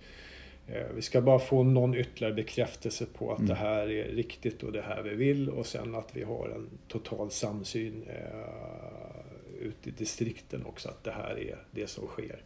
[0.68, 3.48] Eh, Vi ska bara få någon ytterligare bekräftelse på att Mm.
[3.48, 6.68] det här är riktigt och det här vi vill och sen att vi har en
[6.88, 12.42] total samsyn eh, ute i distrikten också att det här är det som sker.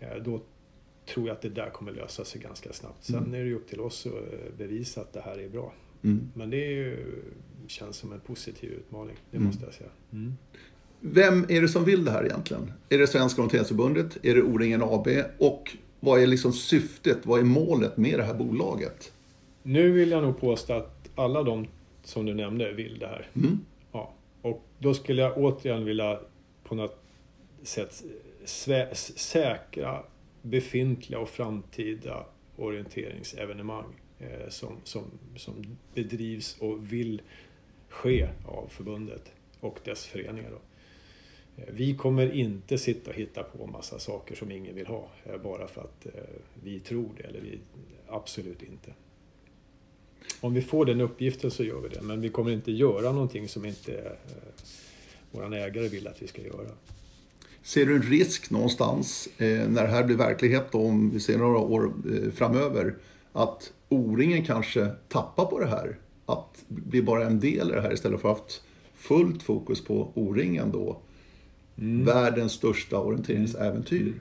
[0.00, 0.40] Eh, Då
[1.06, 3.04] tror jag att det där kommer lösa sig ganska snabbt.
[3.04, 3.34] Sen Mm.
[3.34, 5.72] är det ju upp till oss att eh, bevisa att det här är bra.
[6.04, 6.30] Mm.
[6.34, 7.06] Men det är ju,
[7.66, 9.46] känns som en positiv utmaning, det Mm.
[9.46, 9.90] måste jag säga.
[11.00, 12.72] Vem är det som vill det här egentligen?
[12.88, 14.18] Är det Svenska Orienteringsförbundet?
[14.22, 15.08] Är det O-ringen AB?
[15.38, 19.12] Och vad är liksom syftet, vad är målet med det här bolaget?
[19.62, 21.66] Nu vill jag nog påstå att alla de
[22.04, 23.26] som du nämnde vill det här.
[23.34, 23.58] Mm.
[23.92, 24.12] Ja.
[24.42, 26.20] Och då skulle jag återigen vilja
[26.64, 26.98] på något
[27.62, 28.02] sätt
[29.16, 30.02] säkra
[30.42, 33.84] befintliga och framtida orienteringsevenemang
[34.18, 35.02] eh, som, som,
[35.36, 35.54] som
[35.94, 37.22] bedrivs och vill
[37.92, 40.50] ske av förbundet och dess föreningar.
[40.50, 40.60] Då.
[41.62, 45.40] Eh, vi kommer inte sitta och hitta på massa saker som ingen vill ha eh,
[45.42, 46.12] bara för att eh,
[46.62, 47.58] vi tror det, eller vi
[48.08, 48.92] absolut inte.
[50.40, 53.48] Om vi får den uppgiften så gör vi det, men vi kommer inte göra någonting
[53.48, 54.16] som inte
[55.30, 56.70] vår ägare vill att vi ska göra.
[57.62, 61.92] Ser du en risk någonstans när det här blir verklighet om vi ser några år
[62.34, 62.94] framöver
[63.32, 65.98] att O-ringen kanske tappar på det här?
[66.32, 68.62] Att bli bara en del i det här istället för att ha haft
[68.94, 70.96] fullt fokus på O-ringen då?
[71.74, 74.14] Världens största orienteringsäventyr.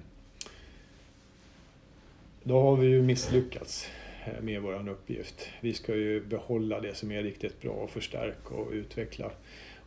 [2.44, 3.88] Då har vi ju misslyckats
[4.26, 5.48] eh, med vår uppgift.
[5.62, 9.32] Vi ska ju behålla det som är riktigt bra och förstärka och utveckla.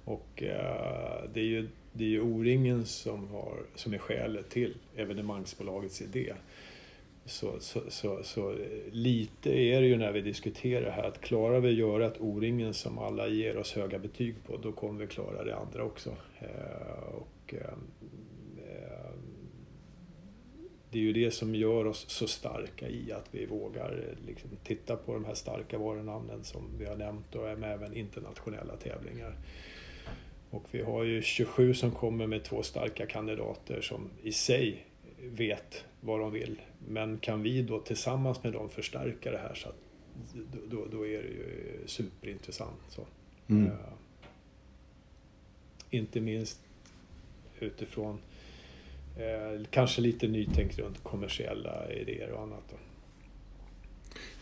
[0.04, 4.74] Och eh, det är ju, det är ju O-ringen som, har, som är skälet till
[4.96, 6.34] evenemangsbolagets idé.
[7.26, 8.56] Så, så, så, så eh,
[8.92, 12.74] lite är det ju när vi diskuterar här att klarar vi att göra ett O-ringen
[12.74, 16.10] som alla ger oss höga betyg på, då kommer vi klara det andra också.
[16.38, 17.80] Eh, och, ehm,
[18.58, 19.34] ehm,
[20.90, 24.50] det är ju det som gör oss så starka i att vi vågar eh, liksom
[24.64, 29.36] titta på de här starka varunamnen som vi har nämnt och med även internationella tävlingar.
[30.50, 34.86] Och vi har ju 27 som kommer med två starka kandidater som i sig
[35.22, 36.60] vet vad de vill.
[36.88, 39.76] Men kan vi då tillsammans med dem förstärka det här så att
[40.70, 42.80] då, då, är det ju superintressant.
[42.88, 43.06] Så.
[43.46, 43.66] Mm.
[43.66, 43.72] Eh,
[45.90, 46.60] inte minst
[47.60, 48.18] utifrån
[49.16, 52.62] eh, kanske lite nytänk runt kommersiella idéer och annat.
[52.70, 52.76] Då.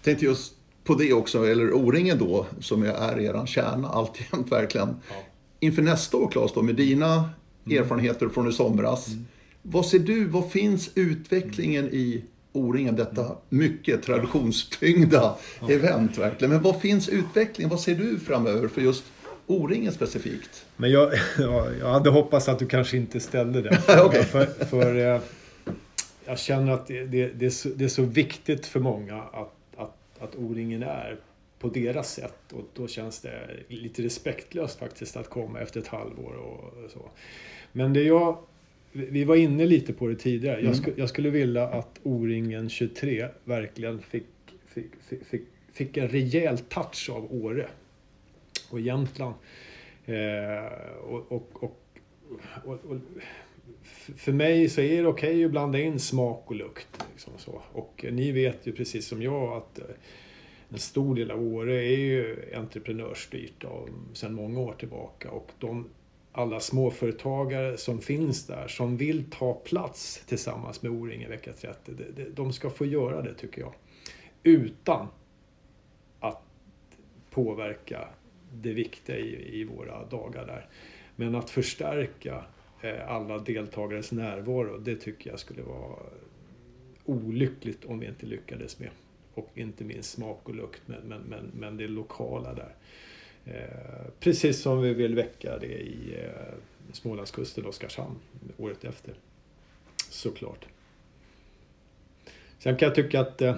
[0.03, 4.89] Tänkte just på det också, eller O-ringen då, som är er kärna alltjämt verkligen.
[4.89, 5.15] Ja.
[5.61, 7.31] Inför nästa år Claes, då, med dina
[7.67, 9.09] erfarenheter från i somras.
[9.63, 15.35] Vad ser du, vad finns utvecklingen i O-ringen, detta mycket traditionstyngda
[15.69, 16.51] event verkligen.
[16.51, 19.05] Men vad finns utvecklingen, vad ser du framöver för just
[19.47, 20.67] O-ringen specifikt?
[20.77, 23.75] Men jag, ja, jag hade hoppats att du kanske inte ställde den.
[24.05, 24.25] Okej.
[24.25, 25.21] För, för eh,
[26.25, 29.55] jag känner att det, det, det, är så, det är så viktigt för många att,
[29.77, 31.17] att, att O-ringen är
[31.59, 32.53] på deras sätt.
[32.53, 37.11] Och då känns det lite respektlöst faktiskt att komma efter ett halvår och så.
[37.73, 38.39] Men det jag...
[38.93, 40.61] Vi var inne lite på det tidigare.
[40.61, 44.27] Jag, sku, jag skulle vilja att O-ringen 23 verkligen fick,
[44.67, 47.69] fick, fick, fick, fick en rejäl touch av Åre
[48.71, 49.35] och Jämtland.
[50.05, 50.17] Eh,
[51.03, 51.79] och, och, och,
[52.65, 52.97] och,
[54.17, 57.05] för mig så är det okej okay att blanda in smak och lukt.
[57.13, 57.63] Liksom så.
[57.73, 59.85] Och ni vet ju precis som jag att eh,
[60.69, 63.65] en stor del av Åre är ju entreprenörsstyrt
[64.13, 65.31] sedan många år tillbaka.
[65.31, 65.89] Och de,
[66.33, 71.93] alla småföretagare som finns där, som vill ta plats tillsammans med O-ring i vecka 30,
[72.17, 73.75] de, de ska få göra det tycker jag.
[74.43, 75.09] Utan
[76.21, 76.43] att
[77.31, 78.09] påverka
[78.53, 80.67] det viktiga i, i våra dagar där.
[81.17, 82.45] Men att förstärka
[82.83, 85.97] eh, alla deltagares närvaro, det tycker jag skulle vara
[87.05, 88.91] olyckligt om vi inte lyckades med.
[89.35, 92.75] Och inte minst smak och lukt, men, men, men, men det lokala där.
[93.47, 96.55] Eh, precis som vi vill väcka det i eh,
[96.93, 98.17] Smålandskusten och Oskarshamn
[98.59, 99.15] året efter.
[100.11, 100.67] Såklart.
[102.59, 103.57] Sen kan jag tycka att eh,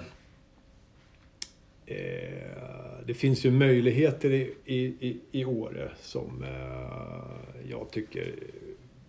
[1.85, 8.33] Eh, det finns ju möjligheter i, i, i Åre som eh, jag tycker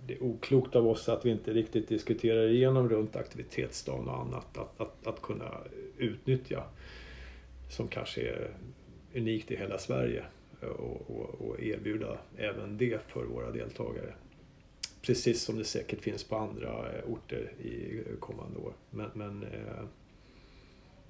[0.07, 4.59] det är oklokt av oss att vi inte riktigt diskuterar igenom runt aktivitetsdagen och annat
[4.59, 5.51] att, att, att kunna
[5.99, 6.63] utnyttja.
[7.69, 8.51] Som kanske är
[9.15, 10.25] unikt i hela Sverige
[10.61, 14.15] och, och, och erbjuda även det för våra deltagare.
[15.03, 18.73] Precis som det säkert finns på andra eh, orter i kommande år.
[18.91, 19.45] Men, men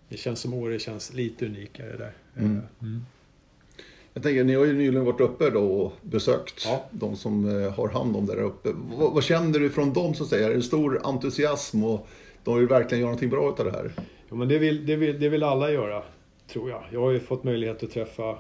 [0.08, 2.12] det känns som Åre känns lite unikare där.
[2.36, 2.60] Mm.
[2.80, 3.00] Mm.
[4.16, 6.84] Jag tänker, ni har ju nyligen varit uppe då och besökt ja.
[6.90, 8.68] de som eh, har hand om det där uppe.
[8.98, 10.48] Vad, vad, känner du från dem så att säga?
[10.48, 12.08] Är det stor entusiasm och
[12.44, 13.92] de vill verkligen göra någonting bra av det här?
[14.28, 16.02] Ja, men det vill, det, vill, det vill alla göra,
[16.48, 16.84] tror jag.
[16.90, 18.36] Jag har ju fått möjlighet att träffa eh,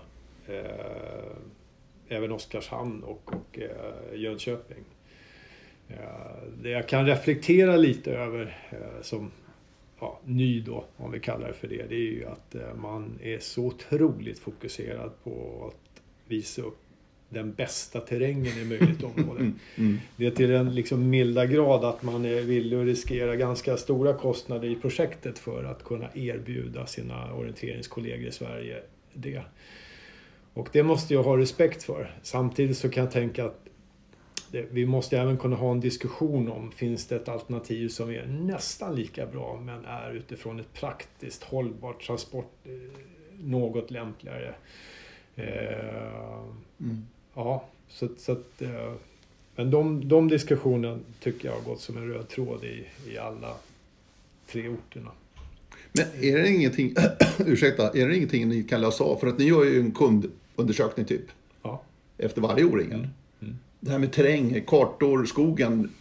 [2.08, 4.84] även Oskarshamn och, och eh, Jönköping.
[5.88, 5.96] Eh,
[6.62, 9.30] det jag kan reflektera lite över eh, som
[10.00, 13.18] ja, ny då, om vi kallar det för det, det är ju att eh, man
[13.22, 16.78] är så otroligt fokuserad på att visa upp
[17.28, 19.40] den bästa terrängen i möjligt område.
[19.40, 19.98] Mm, mm.
[20.16, 24.14] Det är till den liksom milda grad att man är villig att riskera ganska stora
[24.14, 28.82] kostnader i projektet för att kunna erbjuda sina orienteringskollegor i Sverige
[29.12, 29.42] det.
[30.56, 32.14] Och det måste jag ha respekt för.
[32.22, 33.66] Samtidigt så kan jag tänka att
[34.50, 38.26] det, vi måste även kunna ha en diskussion om, finns det ett alternativ som är
[38.26, 42.70] nästan lika bra men är utifrån ett praktiskt hållbart transport eh,
[43.44, 44.54] något lämpligare.
[45.36, 46.38] Eh,
[46.80, 47.06] mm.
[47.34, 48.92] Ja, så, så att, eh,
[49.56, 53.54] men de, de diskussionerna tycker jag har gått som en röd tråd i, i alla
[54.46, 55.10] tre orterna.
[55.92, 56.94] Men är det ingenting,
[57.38, 59.16] ursäkta, är det ingenting ni kan lösa av?
[59.16, 59.92] För att ni gör ju en
[60.56, 61.24] kundundersökning typ.
[61.62, 61.82] Ja.
[62.18, 63.10] Efter varje O-ringen.
[63.42, 65.92] Mm det här med terräng, kartor, skogen.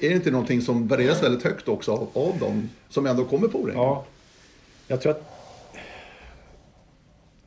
[0.00, 3.48] Är det inte någonting som värderas väldigt högt också av, av dem som ändå kommer
[3.48, 3.72] på det?
[3.72, 4.04] Ja,
[4.88, 5.32] jag tror att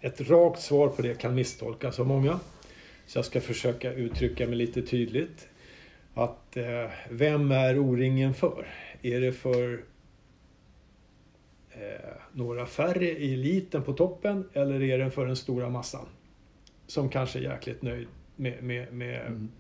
[0.02, 2.40] ett rakt svar på det kan misstolkas av många.
[3.08, 5.48] Så jag ska försöka uttrycka mig lite tydligt.
[6.14, 8.68] Att eh, vem är O-ringen för?
[9.02, 9.84] Är det för
[11.72, 11.80] eh,
[12.32, 16.06] några färre i eliten på toppen eller är den för den stora massan?
[16.88, 19.52] Som kanske är jäkligt nöjd med, med, med mm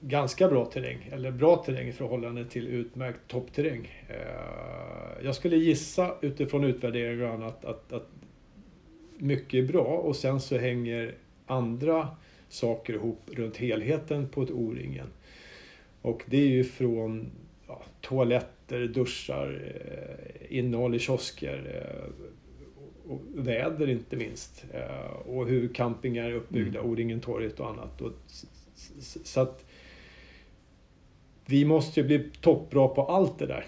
[0.00, 4.04] ganska bra terräng, eller bra terräng i förhållande till utmärkt toppterräng.
[4.08, 8.08] Eh, jag skulle gissa utifrån utvärderingar och annat att, att
[9.16, 11.14] mycket är bra och sen så hänger
[11.46, 12.08] andra
[12.48, 15.06] saker ihop runt helheten på ett O-ringen.
[16.02, 17.30] Och det är ju från
[17.66, 22.24] ja, toaletter, duschar, eh, innehåll i kiosker eh,
[23.34, 24.64] väder inte minst.
[25.24, 26.90] Och hur campingar är uppbyggda, mm.
[26.90, 28.02] O-ringen-torget och annat.
[29.24, 29.64] Så att
[31.46, 33.66] vi måste ju bli toppbra på allt det där.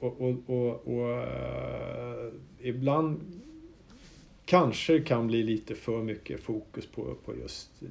[0.00, 3.20] Och, och, och, och uh, ibland
[4.44, 7.82] kanske det kan bli lite för mycket fokus på, på just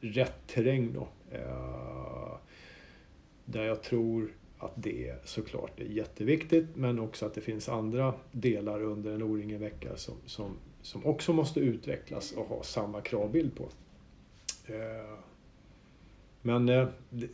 [0.00, 1.08] rätt terräng då.
[1.38, 2.36] Uh,
[3.44, 8.82] där jag tror att det såklart är jätteviktigt men också att det finns andra delar
[8.82, 13.64] under en O-ringen-vecka som, som, som också måste utvecklas och ha samma kravbild på.
[14.70, 15.18] Uh,
[16.42, 17.28] men eh, det,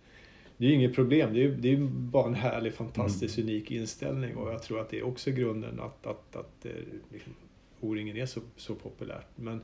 [0.56, 1.34] det är ju inget problem.
[1.34, 3.50] Det är, det är bara en härlig, fantastiskt mm.
[3.50, 6.72] unik inställning och jag tror att det är också grunden att, att, att eh,
[7.12, 7.32] liksom,
[7.80, 9.26] O-ringen är så, så populärt.
[9.36, 9.60] Men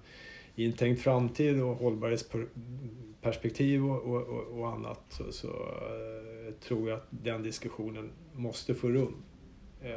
[0.60, 5.54] i en tänkt framtid och hållbarhetsperspektiv och, och, och, annat så, så uh,
[6.68, 9.14] tror jag att den diskussionen måste få rum
[9.84, 9.90] uh,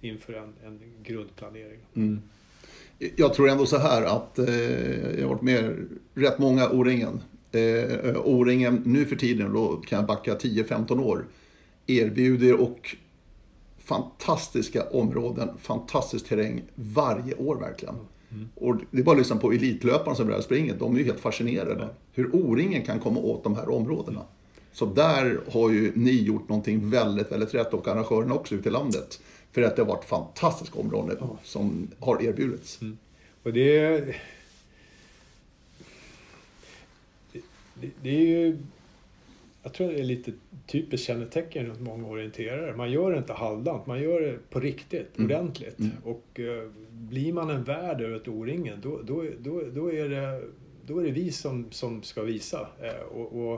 [0.00, 1.80] inför en, en grundplanering.
[1.94, 2.22] Mm.
[3.16, 7.20] Jag tror ändå så här att eh, jag har varit med rätt många O-ringen
[7.52, 11.26] eh, O-ringen nu för tiden, då kan jag backa 10-15 år,
[11.86, 12.96] erbjuder och
[13.78, 17.94] fantastiska områden, fantastisk terräng varje år verkligen.
[18.32, 18.48] Mm.
[18.54, 20.74] Och det är bara att lyssna på elitlöparna som börjar springa.
[20.74, 21.88] De är ju helt fascinerade.
[22.12, 24.22] Hur O-ringen kan komma åt de här områdena.
[24.72, 28.72] Så där har ju ni gjort någonting väldigt, väldigt rätt och arrangörerna också ute i
[28.72, 29.20] landet.
[29.52, 31.38] För att det har varit fantastiska områden ja.
[31.44, 32.82] som har erbjudits.
[32.82, 32.98] Mm.
[33.42, 34.00] Och det,
[37.74, 38.58] det, det är ju
[39.62, 40.32] jag tror det är lite
[40.66, 42.76] typiskt kännetecken runt många orienterare.
[42.76, 45.30] Man gör det inte halvdant, man gör det på riktigt, mm.
[45.30, 45.78] ordentligt.
[45.78, 45.92] Mm.
[46.04, 50.42] Och uh, blir man en värd över ett O-ringen, då, då, då, då, är det,
[50.86, 52.68] då är det vi som, som ska visa.
[52.82, 53.54] Uh, och, och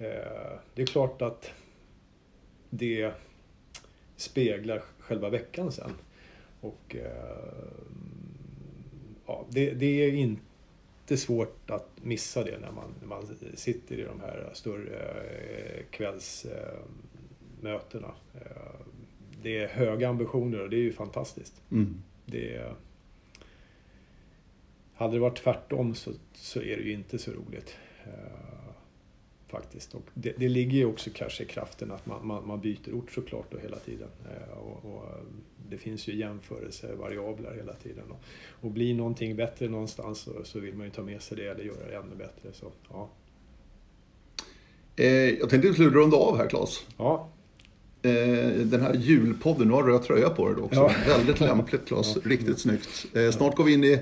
[0.00, 1.50] uh, Det är klart att
[2.70, 3.12] det
[4.16, 5.90] speglar själva veckan sen.
[6.60, 6.96] Och
[9.26, 10.42] ja, det, det är inte
[11.06, 18.14] jättesvårt att missa det när man, när man sitter i de här större eh, kvällsmötena.
[18.34, 18.40] Eh,
[19.42, 21.62] det är höga ambitioner och det är ju fantastiskt.
[21.70, 22.02] Mm.
[22.24, 22.72] Det
[24.94, 27.76] hade det varit tvärtom så, så är det ju inte så roligt.
[29.48, 29.94] Eh, faktiskt.
[29.94, 33.12] Och det, det ligger ju också kanske i kraften att man, man, man byter ort
[33.12, 34.08] såklart då hela tiden.
[34.56, 35.04] och, och
[35.70, 38.04] det finns ju jämförelsevariabler hela tiden.
[38.10, 38.20] Och,
[38.60, 41.64] och blir någonting bättre någonstans så, så vill man ju ta med sig det eller
[41.64, 42.52] göra det ännu bättre.
[42.52, 43.10] Så, ja.
[44.96, 46.86] Eh, jag tänkte vi skulle runda av här Claes.
[46.96, 47.28] Ja.
[48.02, 48.10] Eh,
[48.50, 50.80] den här julpodden, nu har du röd tröja på dig också.
[50.80, 50.92] Ja.
[51.06, 52.30] Väldigt lämpligt Claes, ja.
[52.30, 53.06] riktigt snyggt.
[53.14, 53.98] Eh, snart går vi in i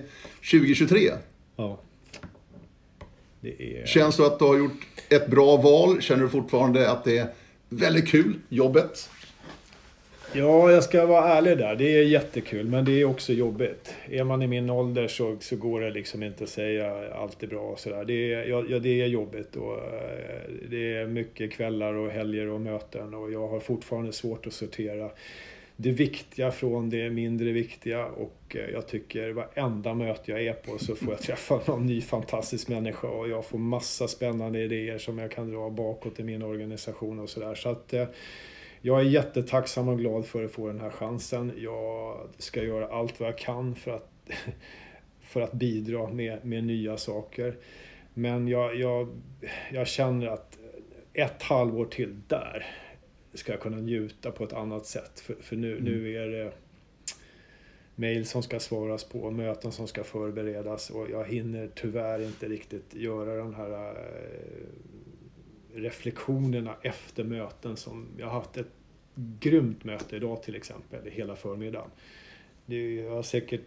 [0.50, 1.10] 2023.
[1.56, 1.80] Ja.
[3.42, 3.86] Är...
[3.86, 6.02] Känns det att du har gjort ett bra val?
[6.02, 7.26] Känner du fortfarande att det är
[7.68, 9.10] väldigt kul, jobbet?
[10.36, 11.76] Ja, jag ska vara ärlig där.
[11.76, 13.94] Det är jättekul, men det är också jobbigt.
[14.10, 17.46] Är man i min ålder så, så går det liksom inte att säga allt är
[17.46, 18.04] bra och sådär.
[18.04, 22.60] Det är, ja, det är jobbigt och eh, det är mycket kvällar och helger och
[22.60, 25.10] möten och jag har fortfarande svårt att sortera
[25.76, 30.78] det viktiga från det mindre viktiga och eh, jag tycker varenda möte jag är på
[30.78, 35.18] så får jag träffa någon ny fantastisk människa och jag får massa spännande idéer som
[35.18, 37.54] jag kan dra bakåt i min organisation och sådär.
[37.54, 38.06] Så att eh,
[38.80, 41.52] jag är jättetacksam och glad för att få den här chansen.
[41.56, 44.10] Jag ska göra allt vad jag kan för att,
[45.20, 47.56] för att bidra med, med nya saker.
[48.14, 49.08] Men jag, jag,
[49.72, 50.58] jag känner att
[51.12, 52.66] ett halvår till där
[53.34, 55.20] ska jag kunna njuta på ett annat sätt.
[55.20, 55.84] För, för nu, mm.
[55.84, 56.52] nu är det
[57.94, 62.94] mejl som ska svaras på, möten som ska förberedas och jag hinner tyvärr inte riktigt
[62.94, 64.66] göra den här eh,
[65.74, 68.70] reflektionerna efter möten som jag har haft ett
[69.40, 71.90] grymt möte idag till exempel, hela förmiddagen.
[72.66, 73.62] Det jag har säkert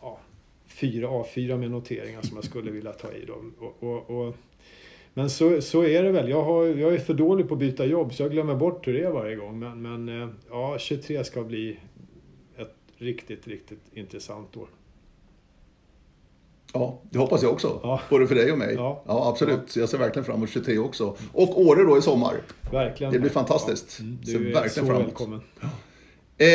[0.00, 0.20] ja,
[0.66, 3.24] fyra A4 med noteringar som jag skulle vilja ta i.
[3.24, 3.44] Då.
[3.58, 4.36] Och, och, och,
[5.16, 6.28] men så, så är det väl.
[6.28, 8.92] Jag, har, jag är för dålig på att byta jobb så jag glömmer bort hur
[8.92, 9.58] det är varje gång.
[9.58, 11.78] Men, men eh, ja, 23 ska bli
[12.56, 14.68] ett riktigt, riktigt intressant år.
[16.72, 17.80] Ja, det hoppas jag också.
[17.82, 18.00] Ja.
[18.10, 18.74] Både för dig och mig.
[18.74, 19.76] Ja, ja absolut.
[19.76, 19.80] Ja.
[19.80, 21.16] Jag ser verkligen fram emot 23 också.
[21.32, 22.34] Och Åre då i sommar.
[22.72, 23.12] Verkligen.
[23.12, 23.96] Det blir fantastiskt.
[23.98, 24.04] Ja.
[24.04, 25.06] Mm, du ser är verkligen så fram emot.
[25.06, 25.40] välkommen.
[26.38, 26.48] Eh,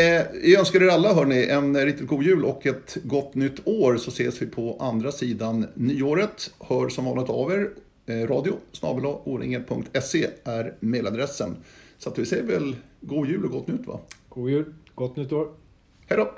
[0.51, 4.11] jag önskar er alla hörni, en riktigt god jul och ett gott nytt år så
[4.11, 6.53] ses vi på andra sidan nyåret.
[6.59, 7.69] Hör som vanligt av er.
[8.11, 8.53] Eh, radio
[9.25, 11.55] oringe.se är mailadressen.
[11.97, 13.99] Så att vi säger väl god jul och gott nytt va?
[14.29, 15.47] God jul, gott nytt år.
[16.07, 16.31] Hej då!